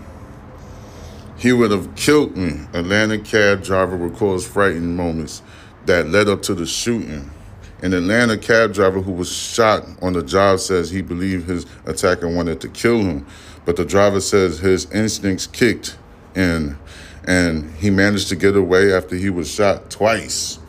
He 1.37 1.51
would 1.51 1.71
have 1.71 1.95
killed 1.95 2.37
me. 2.37 2.61
Atlanta 2.73 3.17
cab 3.17 3.63
driver 3.63 3.97
recalls 3.97 4.47
frightening 4.47 4.95
moments 4.95 5.41
that 5.85 6.07
led 6.07 6.29
up 6.29 6.41
to 6.43 6.53
the 6.53 6.65
shooting. 6.65 7.31
An 7.81 7.93
Atlanta 7.93 8.37
cab 8.37 8.73
driver 8.73 9.01
who 9.01 9.11
was 9.11 9.29
shot 9.29 9.85
on 10.01 10.13
the 10.13 10.23
job 10.23 10.59
says 10.59 10.89
he 10.89 11.01
believed 11.01 11.49
his 11.49 11.65
attacker 11.85 12.29
wanted 12.29 12.61
to 12.61 12.69
kill 12.69 12.99
him, 12.99 13.25
but 13.65 13.75
the 13.75 13.83
driver 13.83 14.21
says 14.21 14.59
his 14.59 14.89
instincts 14.91 15.47
kicked 15.47 15.97
in 16.35 16.77
and 17.25 17.71
he 17.75 17.89
managed 17.89 18.29
to 18.29 18.35
get 18.35 18.55
away 18.55 18.93
after 18.93 19.15
he 19.15 19.29
was 19.29 19.49
shot 19.49 19.89
twice. 19.89 20.59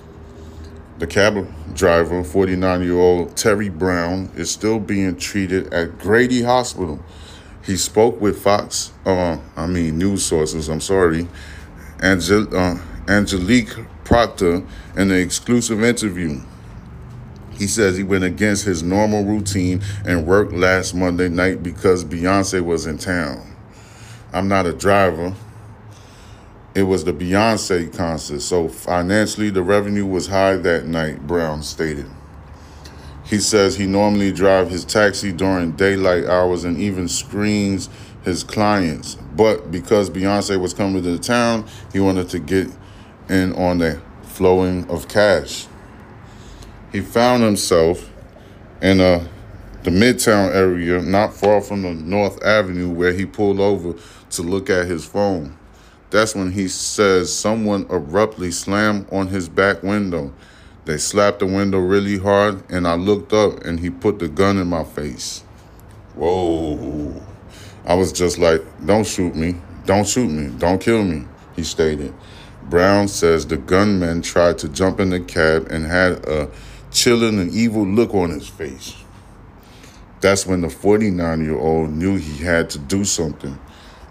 The 0.98 1.06
cab 1.06 1.46
driver, 1.74 2.24
49 2.24 2.82
year 2.82 2.98
old 2.98 3.36
Terry 3.36 3.68
Brown, 3.68 4.30
is 4.36 4.50
still 4.50 4.78
being 4.78 5.16
treated 5.16 5.72
at 5.72 5.98
Grady 5.98 6.42
Hospital. 6.42 7.00
He 7.66 7.76
spoke 7.76 8.20
with 8.20 8.42
Fox, 8.42 8.92
uh, 9.06 9.38
I 9.56 9.66
mean, 9.66 9.96
news 9.96 10.24
sources, 10.24 10.68
I'm 10.68 10.82
sorry, 10.82 11.26
Angel, 12.02 12.54
uh, 12.54 12.78
Angelique 13.08 13.74
Proctor 14.04 14.56
in 14.96 15.10
an 15.10 15.12
exclusive 15.12 15.82
interview. 15.82 16.42
He 17.52 17.66
says 17.66 17.96
he 17.96 18.02
went 18.02 18.24
against 18.24 18.66
his 18.66 18.82
normal 18.82 19.24
routine 19.24 19.80
and 20.04 20.26
worked 20.26 20.52
last 20.52 20.94
Monday 20.94 21.28
night 21.28 21.62
because 21.62 22.04
Beyonce 22.04 22.62
was 22.62 22.86
in 22.86 22.98
town. 22.98 23.56
I'm 24.32 24.48
not 24.48 24.66
a 24.66 24.72
driver. 24.72 25.34
It 26.74 26.82
was 26.82 27.04
the 27.04 27.12
Beyonce 27.12 27.96
concert, 27.96 28.42
so 28.42 28.68
financially 28.68 29.48
the 29.48 29.62
revenue 29.62 30.04
was 30.04 30.26
high 30.26 30.56
that 30.56 30.86
night, 30.86 31.26
Brown 31.26 31.62
stated. 31.62 32.06
He 33.24 33.38
says 33.38 33.76
he 33.76 33.86
normally 33.86 34.32
drives 34.32 34.70
his 34.70 34.84
taxi 34.84 35.32
during 35.32 35.72
daylight 35.72 36.24
hours 36.24 36.64
and 36.64 36.78
even 36.78 37.08
screens 37.08 37.88
his 38.22 38.44
clients. 38.44 39.14
But 39.36 39.70
because 39.70 40.10
Beyonce 40.10 40.60
was 40.60 40.74
coming 40.74 41.02
to 41.02 41.10
the 41.16 41.18
town, 41.18 41.66
he 41.92 42.00
wanted 42.00 42.28
to 42.30 42.38
get 42.38 42.68
in 43.28 43.54
on 43.54 43.78
the 43.78 44.00
flowing 44.22 44.88
of 44.90 45.08
cash. 45.08 45.66
He 46.92 47.00
found 47.00 47.42
himself 47.42 48.10
in 48.82 49.00
a, 49.00 49.26
the 49.82 49.90
Midtown 49.90 50.54
area, 50.54 51.00
not 51.00 51.34
far 51.34 51.60
from 51.60 51.82
the 51.82 51.94
North 51.94 52.42
Avenue, 52.44 52.90
where 52.90 53.12
he 53.12 53.26
pulled 53.26 53.58
over 53.58 53.98
to 54.30 54.42
look 54.42 54.68
at 54.68 54.86
his 54.86 55.04
phone. 55.04 55.56
That's 56.10 56.34
when 56.34 56.52
he 56.52 56.68
says 56.68 57.36
someone 57.36 57.86
abruptly 57.90 58.52
slammed 58.52 59.06
on 59.10 59.28
his 59.28 59.48
back 59.48 59.82
window. 59.82 60.32
They 60.84 60.98
slapped 60.98 61.38
the 61.38 61.46
window 61.46 61.78
really 61.78 62.18
hard, 62.18 62.62
and 62.70 62.86
I 62.86 62.94
looked 62.94 63.32
up 63.32 63.64
and 63.64 63.80
he 63.80 63.88
put 63.88 64.18
the 64.18 64.28
gun 64.28 64.58
in 64.58 64.66
my 64.66 64.84
face. 64.84 65.42
Whoa. 66.14 67.22
I 67.86 67.94
was 67.94 68.12
just 68.12 68.38
like, 68.38 68.62
don't 68.84 69.06
shoot 69.06 69.34
me. 69.34 69.56
Don't 69.86 70.06
shoot 70.06 70.28
me. 70.28 70.54
Don't 70.58 70.80
kill 70.80 71.02
me, 71.02 71.26
he 71.56 71.64
stated. 71.64 72.14
Brown 72.64 73.08
says 73.08 73.46
the 73.46 73.56
gunman 73.56 74.22
tried 74.22 74.58
to 74.58 74.68
jump 74.68 75.00
in 75.00 75.10
the 75.10 75.20
cab 75.20 75.68
and 75.70 75.86
had 75.86 76.26
a 76.26 76.50
chilling 76.90 77.38
and 77.38 77.52
evil 77.52 77.86
look 77.86 78.14
on 78.14 78.30
his 78.30 78.48
face. 78.48 78.94
That's 80.20 80.46
when 80.46 80.62
the 80.62 80.70
49 80.70 81.44
year 81.44 81.58
old 81.58 81.90
knew 81.90 82.16
he 82.16 82.42
had 82.42 82.70
to 82.70 82.78
do 82.78 83.04
something. 83.04 83.58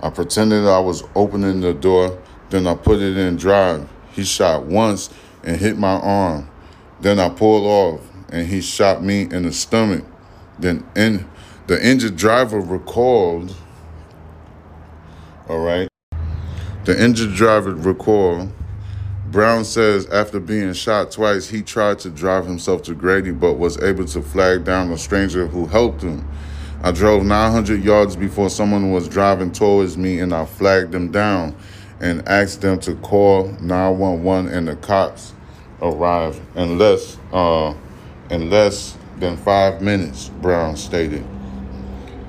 I 0.02 0.10
pretended 0.10 0.68
I 0.68 0.80
was 0.80 1.04
opening 1.16 1.62
the 1.62 1.74
door, 1.74 2.22
then 2.50 2.68
I 2.68 2.76
put 2.76 3.00
it 3.00 3.18
in 3.18 3.38
drive. 3.38 3.88
He 4.12 4.24
shot 4.24 4.66
once 4.66 5.10
and 5.44 5.58
hit 5.58 5.78
my 5.78 6.00
arm. 6.00 6.50
Then 7.04 7.20
I 7.20 7.28
pulled 7.28 7.66
off 7.66 8.00
and 8.30 8.48
he 8.48 8.62
shot 8.62 9.04
me 9.04 9.24
in 9.24 9.44
the 9.44 9.52
stomach. 9.52 10.06
Then 10.58 10.86
in, 10.96 11.30
the 11.68 11.86
injured 11.86 12.16
driver 12.16 12.62
recalled, 12.62 13.54
all 15.50 15.60
right, 15.60 15.90
the 16.86 17.02
injured 17.02 17.36
driver 17.36 17.76
recalled 17.76 18.52
Brown 19.34 19.66
says 19.66 20.06
after 20.12 20.40
being 20.40 20.72
shot 20.72 21.12
twice, 21.12 21.50
he 21.50 21.62
tried 21.62 22.00
to 22.00 22.10
drive 22.10 22.46
himself 22.46 22.84
to 22.84 22.96
Grady 22.96 23.32
but 23.32 23.56
was 23.56 23.82
able 23.82 24.06
to 24.06 24.22
flag 24.22 24.64
down 24.64 24.90
a 24.92 24.98
stranger 24.98 25.46
who 25.46 25.66
helped 25.66 26.04
him. 26.04 26.26
I 26.84 26.92
drove 26.92 27.26
900 27.26 27.84
yards 27.84 28.16
before 28.16 28.50
someone 28.50 28.94
was 28.94 29.10
driving 29.10 29.52
towards 29.52 29.98
me 29.98 30.20
and 30.20 30.34
I 30.34 30.46
flagged 30.46 30.94
them 30.94 31.12
down 31.12 31.54
and 32.00 32.26
asked 32.30 32.62
them 32.62 32.80
to 32.82 32.96
call 32.96 33.48
911 33.60 34.54
and 34.54 34.70
the 34.70 34.78
cops 34.78 35.34
arrived 35.84 36.42
in 36.56 36.78
less, 36.80 37.18
uh, 37.32 37.74
in 38.30 38.50
less 38.50 38.98
than 39.20 39.38
five 39.38 39.82
minutes, 39.82 40.30
Brown 40.42 40.76
stated. 40.76 41.24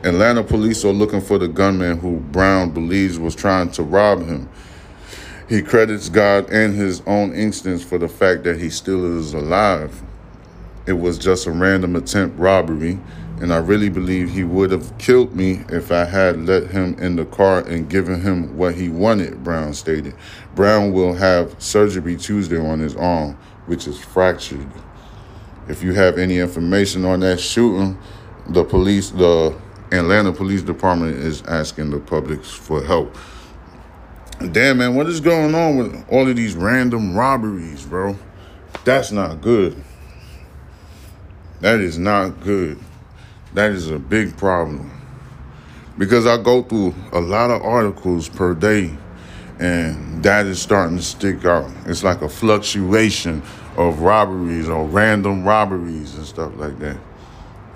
Atlanta 0.03 0.43
police 0.43 0.85
are 0.85 0.93
looking 0.93 1.21
for 1.23 1.39
the 1.39 1.49
gunman 1.49 1.99
who 1.99 2.17
Brown 2.19 2.71
believes 2.71 3.19
was 3.19 3.35
trying 3.35 3.71
to 3.71 3.83
rob 3.83 4.27
him. 4.27 4.49
He 5.49 5.63
credits 5.63 6.09
God 6.09 6.51
and 6.51 6.75
his 6.75 7.01
own 7.07 7.33
instincts 7.33 7.85
for 7.85 7.97
the 7.97 8.09
fact 8.09 8.45
that 8.45 8.61
he 8.61 8.69
still 8.69 9.19
is 9.19 9.33
alive. 9.33 10.03
It 10.87 10.95
was 10.95 11.17
just 11.17 11.47
a 11.47 11.51
random 11.51 11.97
attempt 11.97 12.39
robbery, 12.39 12.99
and 13.41 13.53
I 13.53 13.57
really 13.59 13.89
believe 13.89 14.31
he 14.31 14.45
would 14.45 14.71
have 14.71 14.97
killed 14.99 15.35
me 15.35 15.65
if 15.69 15.91
I 15.91 16.05
had 16.05 16.47
let 16.47 16.71
him 16.71 16.97
in 16.99 17.17
the 17.17 17.25
car 17.25 17.61
and 17.61 17.89
given 17.89 18.21
him 18.21 18.57
what 18.57 18.75
he 18.75 18.89
wanted, 18.89 19.43
Brown 19.43 19.75
stated. 19.75 20.15
Brown 20.55 20.93
will 20.93 21.15
have 21.15 21.61
surgery 21.61 22.17
Tuesday 22.17 22.59
on 22.59 22.79
his 22.79 22.95
arm, 22.95 23.37
which 23.67 23.87
is 23.87 23.99
fractured. 23.99 24.69
If 25.69 25.83
you 25.83 25.95
have 25.95 26.19
any 26.19 26.39
information 26.39 27.05
on 27.05 27.21
that 27.21 27.41
shooting, 27.41 27.99
the 28.49 28.65
police, 28.65 29.11
the 29.11 29.57
Atlanta 29.91 30.33
Police 30.33 30.63
Department 30.63 31.17
is 31.17 31.43
asking 31.43 31.91
the 31.91 31.99
public 31.99 32.45
for 32.45 32.83
help. 32.85 33.17
Damn, 34.53 34.79
man, 34.79 34.95
what 34.95 35.07
is 35.07 35.21
going 35.21 35.55
on 35.55 35.77
with 35.77 36.05
all 36.11 36.29
of 36.29 36.37
these 36.37 36.55
random 36.55 37.17
robberies, 37.17 37.85
bro? 37.85 38.17
That's 38.85 39.11
not 39.11 39.41
good. 39.41 39.83
That 41.61 41.81
is 41.81 41.99
not 41.99 42.41
good. 42.41 42.79
That 43.55 43.71
is 43.71 43.89
a 43.91 43.99
big 43.99 44.37
problem. 44.37 44.91
Because 45.97 46.27
I 46.27 46.43
go 46.43 46.63
through 46.63 46.95
a 47.13 47.21
lot 47.21 47.51
of 47.51 47.63
articles 47.63 48.29
per 48.29 48.53
day, 48.53 48.93
and 49.61 50.23
that 50.25 50.47
is 50.47 50.61
starting 50.61 50.97
to 50.97 51.03
stick 51.03 51.45
out. 51.45 51.71
It's 51.87 52.03
like 52.03 52.21
a 52.23 52.29
fluctuation 52.29 53.43
of 53.77 54.01
robberies 54.01 54.69
or 54.69 54.85
random 54.87 55.45
robberies 55.45 56.17
and 56.17 56.27
stuff 56.27 56.53
like 56.57 56.79
that. 56.81 56.99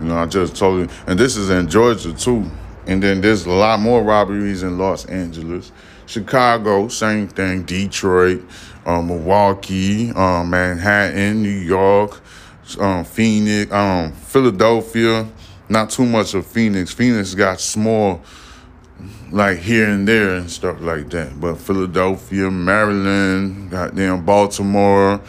You 0.00 0.06
know, 0.06 0.16
I 0.16 0.26
just 0.26 0.56
told 0.56 0.80
you, 0.80 0.96
and 1.06 1.18
this 1.18 1.36
is 1.36 1.50
in 1.50 1.68
Georgia 1.68 2.12
too. 2.12 2.50
And 2.86 3.02
then 3.02 3.20
there's 3.20 3.46
a 3.46 3.52
lot 3.52 3.80
more 3.80 4.02
robberies 4.02 4.62
in 4.62 4.78
Los 4.78 5.04
Angeles. 5.06 5.70
Chicago, 6.06 6.88
same 6.88 7.28
thing. 7.28 7.64
Detroit, 7.64 8.42
uh, 8.86 9.02
Milwaukee, 9.02 10.10
uh, 10.10 10.42
Manhattan, 10.42 11.42
New 11.42 11.50
York, 11.50 12.20
um, 12.80 13.04
Phoenix, 13.04 13.70
um, 13.70 14.10
Philadelphia. 14.12 15.28
Not 15.68 15.90
too 15.90 16.06
much 16.06 16.34
of 16.34 16.46
Phoenix. 16.46 16.92
Phoenix 16.92 17.34
got 17.34 17.60
small, 17.60 18.22
like 19.30 19.58
here 19.58 19.88
and 19.88 20.08
there 20.08 20.36
and 20.36 20.50
stuff 20.50 20.80
like 20.80 21.10
that. 21.10 21.38
But 21.38 21.56
Philadelphia, 21.56 22.50
Maryland, 22.50 23.70
goddamn 23.70 24.24
Baltimore, 24.24 25.20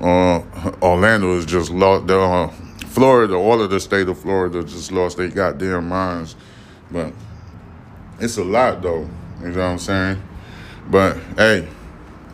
uh, 0.00 0.42
Orlando 0.80 1.36
is 1.36 1.46
just 1.46 1.70
lost. 1.70 2.08
Uh, 2.08 2.48
Florida, 2.86 3.34
all 3.34 3.60
of 3.60 3.70
the 3.70 3.80
state 3.80 4.08
of 4.08 4.18
Florida 4.18 4.62
just 4.62 4.92
lost 4.92 5.16
their 5.16 5.28
goddamn 5.28 5.88
minds. 5.88 6.36
But 6.90 7.12
it's 8.20 8.36
a 8.36 8.44
lot 8.44 8.82
though. 8.82 9.08
You 9.40 9.48
know 9.48 9.58
what 9.58 9.58
I'm 9.58 9.78
saying? 9.78 10.22
But 10.88 11.16
hey, 11.36 11.68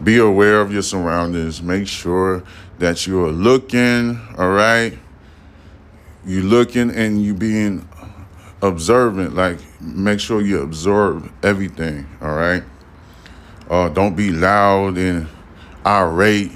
be 0.02 0.18
aware 0.18 0.60
of 0.60 0.72
your 0.72 0.82
surroundings. 0.82 1.62
Make 1.62 1.88
sure 1.88 2.42
that 2.78 3.06
you 3.06 3.24
are 3.24 3.30
looking, 3.30 4.20
all 4.36 4.50
right? 4.50 4.98
You 6.26 6.42
looking 6.42 6.90
and 6.90 7.22
you 7.22 7.34
being 7.34 7.88
observant. 8.60 9.34
Like, 9.34 9.58
make 9.80 10.18
sure 10.18 10.40
you 10.40 10.60
absorb 10.60 11.32
everything. 11.42 12.06
All 12.20 12.34
right. 12.34 12.64
Uh, 13.70 13.88
don't 13.88 14.16
be 14.16 14.30
loud 14.30 14.98
and 14.98 15.28
irate, 15.84 16.52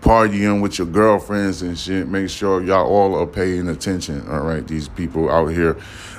partying 0.00 0.60
with 0.60 0.78
your 0.78 0.88
girlfriends 0.88 1.62
and 1.62 1.78
shit. 1.78 2.08
Make 2.08 2.28
sure 2.28 2.62
y'all 2.62 2.86
all 2.86 3.14
are 3.16 3.26
paying 3.26 3.68
attention. 3.68 4.26
All 4.28 4.40
right, 4.40 4.66
these 4.66 4.88
people 4.88 5.30
out 5.30 5.46
here. 5.46 5.76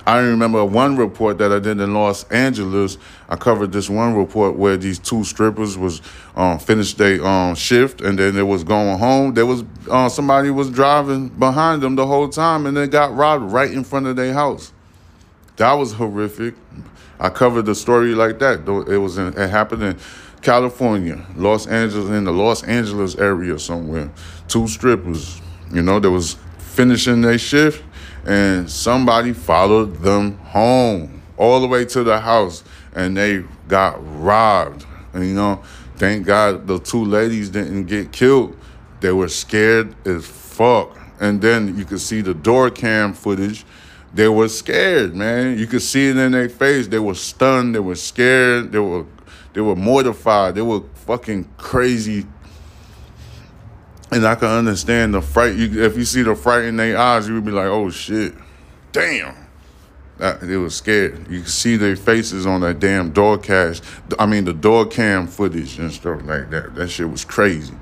I 0.08 0.20
remember 0.20 0.64
one 0.64 0.98
report 0.98 1.40
that 1.40 1.52
I 1.52 1.60
did 1.60 1.80
in 1.80 1.94
Los 1.94 2.30
Angeles. 2.30 2.98
I 3.28 3.36
covered 3.36 3.72
this 3.72 3.90
one 3.90 4.14
report 4.14 4.56
where 4.56 4.78
these 4.78 5.00
two 5.00 5.24
strippers 5.24 5.78
was 5.78 6.02
um, 6.36 6.60
finished 6.60 7.00
their 7.00 7.26
um, 7.26 7.56
shift 7.56 8.02
and 8.02 8.20
then 8.20 8.36
they 8.36 8.44
was 8.44 8.64
going 8.64 9.00
home. 9.00 9.34
There 9.34 9.48
was 9.48 9.64
uh, 9.90 10.10
somebody 10.10 10.52
was 10.52 10.70
driving 10.70 11.30
behind 11.30 11.82
them 11.82 11.96
the 11.96 12.06
whole 12.06 12.30
time 12.30 12.68
and 12.68 12.78
they 12.78 12.88
got 12.88 13.16
robbed 13.16 13.52
right 13.52 13.72
in 13.72 13.84
front 13.84 14.06
of 14.06 14.16
their 14.16 14.34
house. 14.34 14.72
That 15.58 15.74
was 15.74 15.94
horrific. 15.94 16.54
I 17.20 17.30
covered 17.30 17.64
the 17.64 17.76
story 17.76 18.14
like 18.14 18.40
that. 18.40 18.68
It 18.88 18.98
was 18.98 19.18
in, 19.18 19.28
it 19.28 19.50
happened 19.50 19.84
in 19.84 19.98
California, 20.42 21.26
Los 21.36 21.66
Angeles, 21.66 22.10
in 22.10 22.26
the 22.26 22.32
Los 22.32 22.64
Angeles 22.64 23.16
area 23.16 23.58
somewhere. 23.58 24.12
Two 24.48 24.68
strippers, 24.68 25.42
you 25.72 25.82
know, 25.82 26.00
that 26.00 26.12
was 26.12 26.38
finishing 26.60 27.22
their 27.22 27.40
shift, 27.40 27.84
and 28.26 28.70
somebody 28.70 29.34
followed 29.34 29.98
them 29.98 30.38
home 30.38 31.22
all 31.38 31.60
the 31.60 31.68
way 31.68 31.86
to 31.86 32.04
the 32.04 32.20
house, 32.20 32.64
and 32.94 33.16
they 33.16 33.44
got 33.68 33.98
robbed. 34.22 34.86
And 35.14 35.26
you 35.26 35.34
know, 35.34 35.62
thank 35.98 36.26
God 36.26 36.68
the 36.68 36.80
two 36.80 37.04
ladies 37.04 37.50
didn't 37.50 37.86
get 37.86 38.12
killed. 38.12 38.58
They 39.02 39.12
were 39.12 39.30
scared 39.30 39.96
as 40.08 40.26
fuck. 40.26 40.98
And 41.20 41.42
then 41.42 41.78
you 41.78 41.86
could 41.86 42.02
see 42.02 42.22
the 42.22 42.34
door 42.34 42.70
cam 42.70 43.14
footage. 43.14 43.66
They 44.14 44.28
were 44.28 44.48
scared, 44.48 45.16
man. 45.16 45.58
You 45.58 45.68
could 45.68 45.82
see 45.82 46.10
it 46.10 46.18
in 46.18 46.32
their 46.32 46.50
face. 46.50 46.88
They 46.88 47.00
were 47.00 47.16
stunned. 47.16 47.76
They 47.76 47.80
were 47.80 47.96
scared. 47.96 48.72
They 48.72 48.80
were 48.80 49.06
they 49.54 49.62
were 49.62 49.76
mortified. 49.76 50.56
They 50.56 50.62
were 50.62 50.82
fucking 51.06 51.50
crazy. 51.58 52.26
And 54.12 54.26
I 54.26 54.36
can 54.36 54.50
understand 54.50 55.14
the 55.14 55.22
fright. 55.22 55.56
You, 55.56 55.84
if 55.84 55.98
you 55.98 56.06
see 56.06 56.22
the 56.22 56.36
fright 56.36 56.66
in 56.66 56.78
their 56.78 56.98
eyes, 56.98 57.28
you 57.28 57.34
would 57.34 57.46
be 57.46 57.52
like, 57.52 57.66
"Oh 57.66 57.90
shit, 57.90 58.34
damn." 58.92 59.36
That, 60.18 60.40
they 60.40 60.56
were 60.56 60.70
scared. 60.70 61.28
You 61.30 61.42
can 61.42 61.50
see 61.50 61.76
their 61.76 61.98
faces 61.98 62.46
on 62.46 62.62
that 62.62 62.80
damn 62.80 63.12
door 63.12 63.38
cash. 63.38 63.82
I 64.18 64.26
mean, 64.26 64.46
the 64.46 64.54
door 64.54 64.86
cam 64.86 65.28
footage 65.28 65.78
and 65.78 65.92
stuff 65.92 66.22
like 66.24 66.50
that. 66.52 66.74
That 66.76 66.88
shit 66.88 67.10
was 67.10 67.26
crazy. 67.26 67.74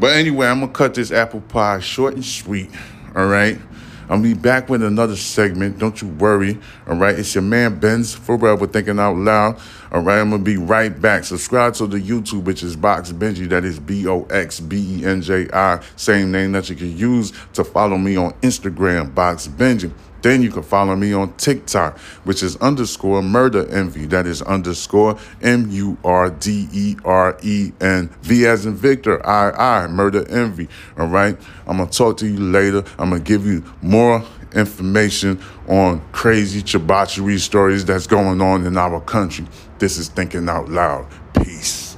But 0.00 0.16
anyway, 0.16 0.46
I'm 0.46 0.60
gonna 0.60 0.72
cut 0.72 0.94
this 0.94 1.10
apple 1.12 1.40
pie 1.42 1.80
short 1.80 2.14
and 2.14 2.24
sweet. 2.24 2.70
All 3.14 3.26
right. 3.26 3.58
I'll 4.08 4.20
be 4.20 4.34
back 4.34 4.68
with 4.68 4.82
another 4.82 5.16
segment. 5.16 5.78
Don't 5.78 6.00
you 6.00 6.08
worry. 6.08 6.58
All 6.86 6.96
right. 6.96 7.18
It's 7.18 7.34
your 7.34 7.42
man 7.42 7.78
Benz 7.78 8.14
Forever 8.14 8.66
Thinking 8.66 8.98
Out 8.98 9.16
Loud. 9.16 9.60
All 9.90 10.00
right. 10.00 10.20
I'm 10.20 10.30
going 10.30 10.44
to 10.44 10.44
be 10.44 10.56
right 10.56 11.00
back. 11.00 11.24
Subscribe 11.24 11.74
to 11.74 11.86
the 11.86 11.98
YouTube, 11.98 12.44
which 12.44 12.62
is 12.62 12.76
Box 12.76 13.12
Benji. 13.12 13.48
That 13.48 13.64
is 13.64 13.80
B 13.80 14.06
O 14.06 14.24
X 14.24 14.60
B 14.60 15.00
E 15.00 15.04
N 15.04 15.22
J 15.22 15.48
I. 15.52 15.82
Same 15.96 16.30
name 16.30 16.52
that 16.52 16.70
you 16.70 16.76
can 16.76 16.96
use 16.96 17.32
to 17.54 17.64
follow 17.64 17.98
me 17.98 18.16
on 18.16 18.32
Instagram, 18.42 19.14
Box 19.14 19.48
Benji. 19.48 19.92
Then 20.22 20.42
you 20.42 20.50
can 20.50 20.62
follow 20.62 20.96
me 20.96 21.12
on 21.12 21.34
TikTok, 21.34 21.98
which 22.24 22.42
is 22.42 22.56
underscore 22.56 23.22
murder 23.22 23.68
envy. 23.68 24.06
That 24.06 24.26
is 24.26 24.42
underscore 24.42 25.18
M 25.42 25.70
U 25.70 25.98
R 26.04 26.30
D 26.30 26.68
E 26.72 26.96
R 27.04 27.36
E 27.42 27.72
N 27.80 28.10
V 28.22 28.46
as 28.46 28.66
in 28.66 28.74
Victor, 28.74 29.24
I 29.26 29.50
I 29.50 29.86
murder 29.86 30.26
envy. 30.28 30.68
All 30.98 31.06
right. 31.06 31.36
I'm 31.66 31.78
gonna 31.78 31.90
talk 31.90 32.16
to 32.18 32.26
you 32.26 32.38
later. 32.38 32.84
I'm 32.98 33.10
gonna 33.10 33.20
give 33.20 33.46
you 33.46 33.64
more 33.82 34.24
information 34.54 35.40
on 35.68 36.00
crazy 36.12 36.62
chibachari 36.62 37.38
stories 37.38 37.84
that's 37.84 38.06
going 38.06 38.40
on 38.40 38.66
in 38.66 38.76
our 38.76 39.00
country. 39.00 39.46
This 39.78 39.98
is 39.98 40.08
thinking 40.08 40.48
out 40.48 40.68
loud. 40.68 41.06
Peace. 41.34 41.96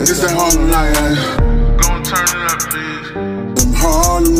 It's 0.00 0.20
that 0.22 1.47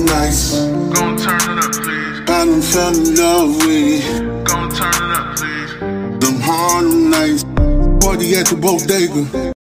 nights. 0.04 0.54
Gon' 0.94 1.16
turn 1.16 1.37
it 1.37 1.64
up, 1.64 1.72
please. 1.72 2.20
I 2.20 2.44
done 2.44 2.62
fell 2.62 2.96
in 2.96 3.14
love 3.16 3.56
with 3.66 4.04
it. 4.04 4.44
Gon' 4.44 4.70
turn 4.70 4.88
it 4.88 5.16
up, 5.16 5.37
please. 5.37 5.72
Them 6.20 6.40
Harlem 6.40 7.11
nights. 7.11 7.44
Party 8.04 8.34
at 8.37 8.46
the 8.46 8.56
bodega. 8.56 9.57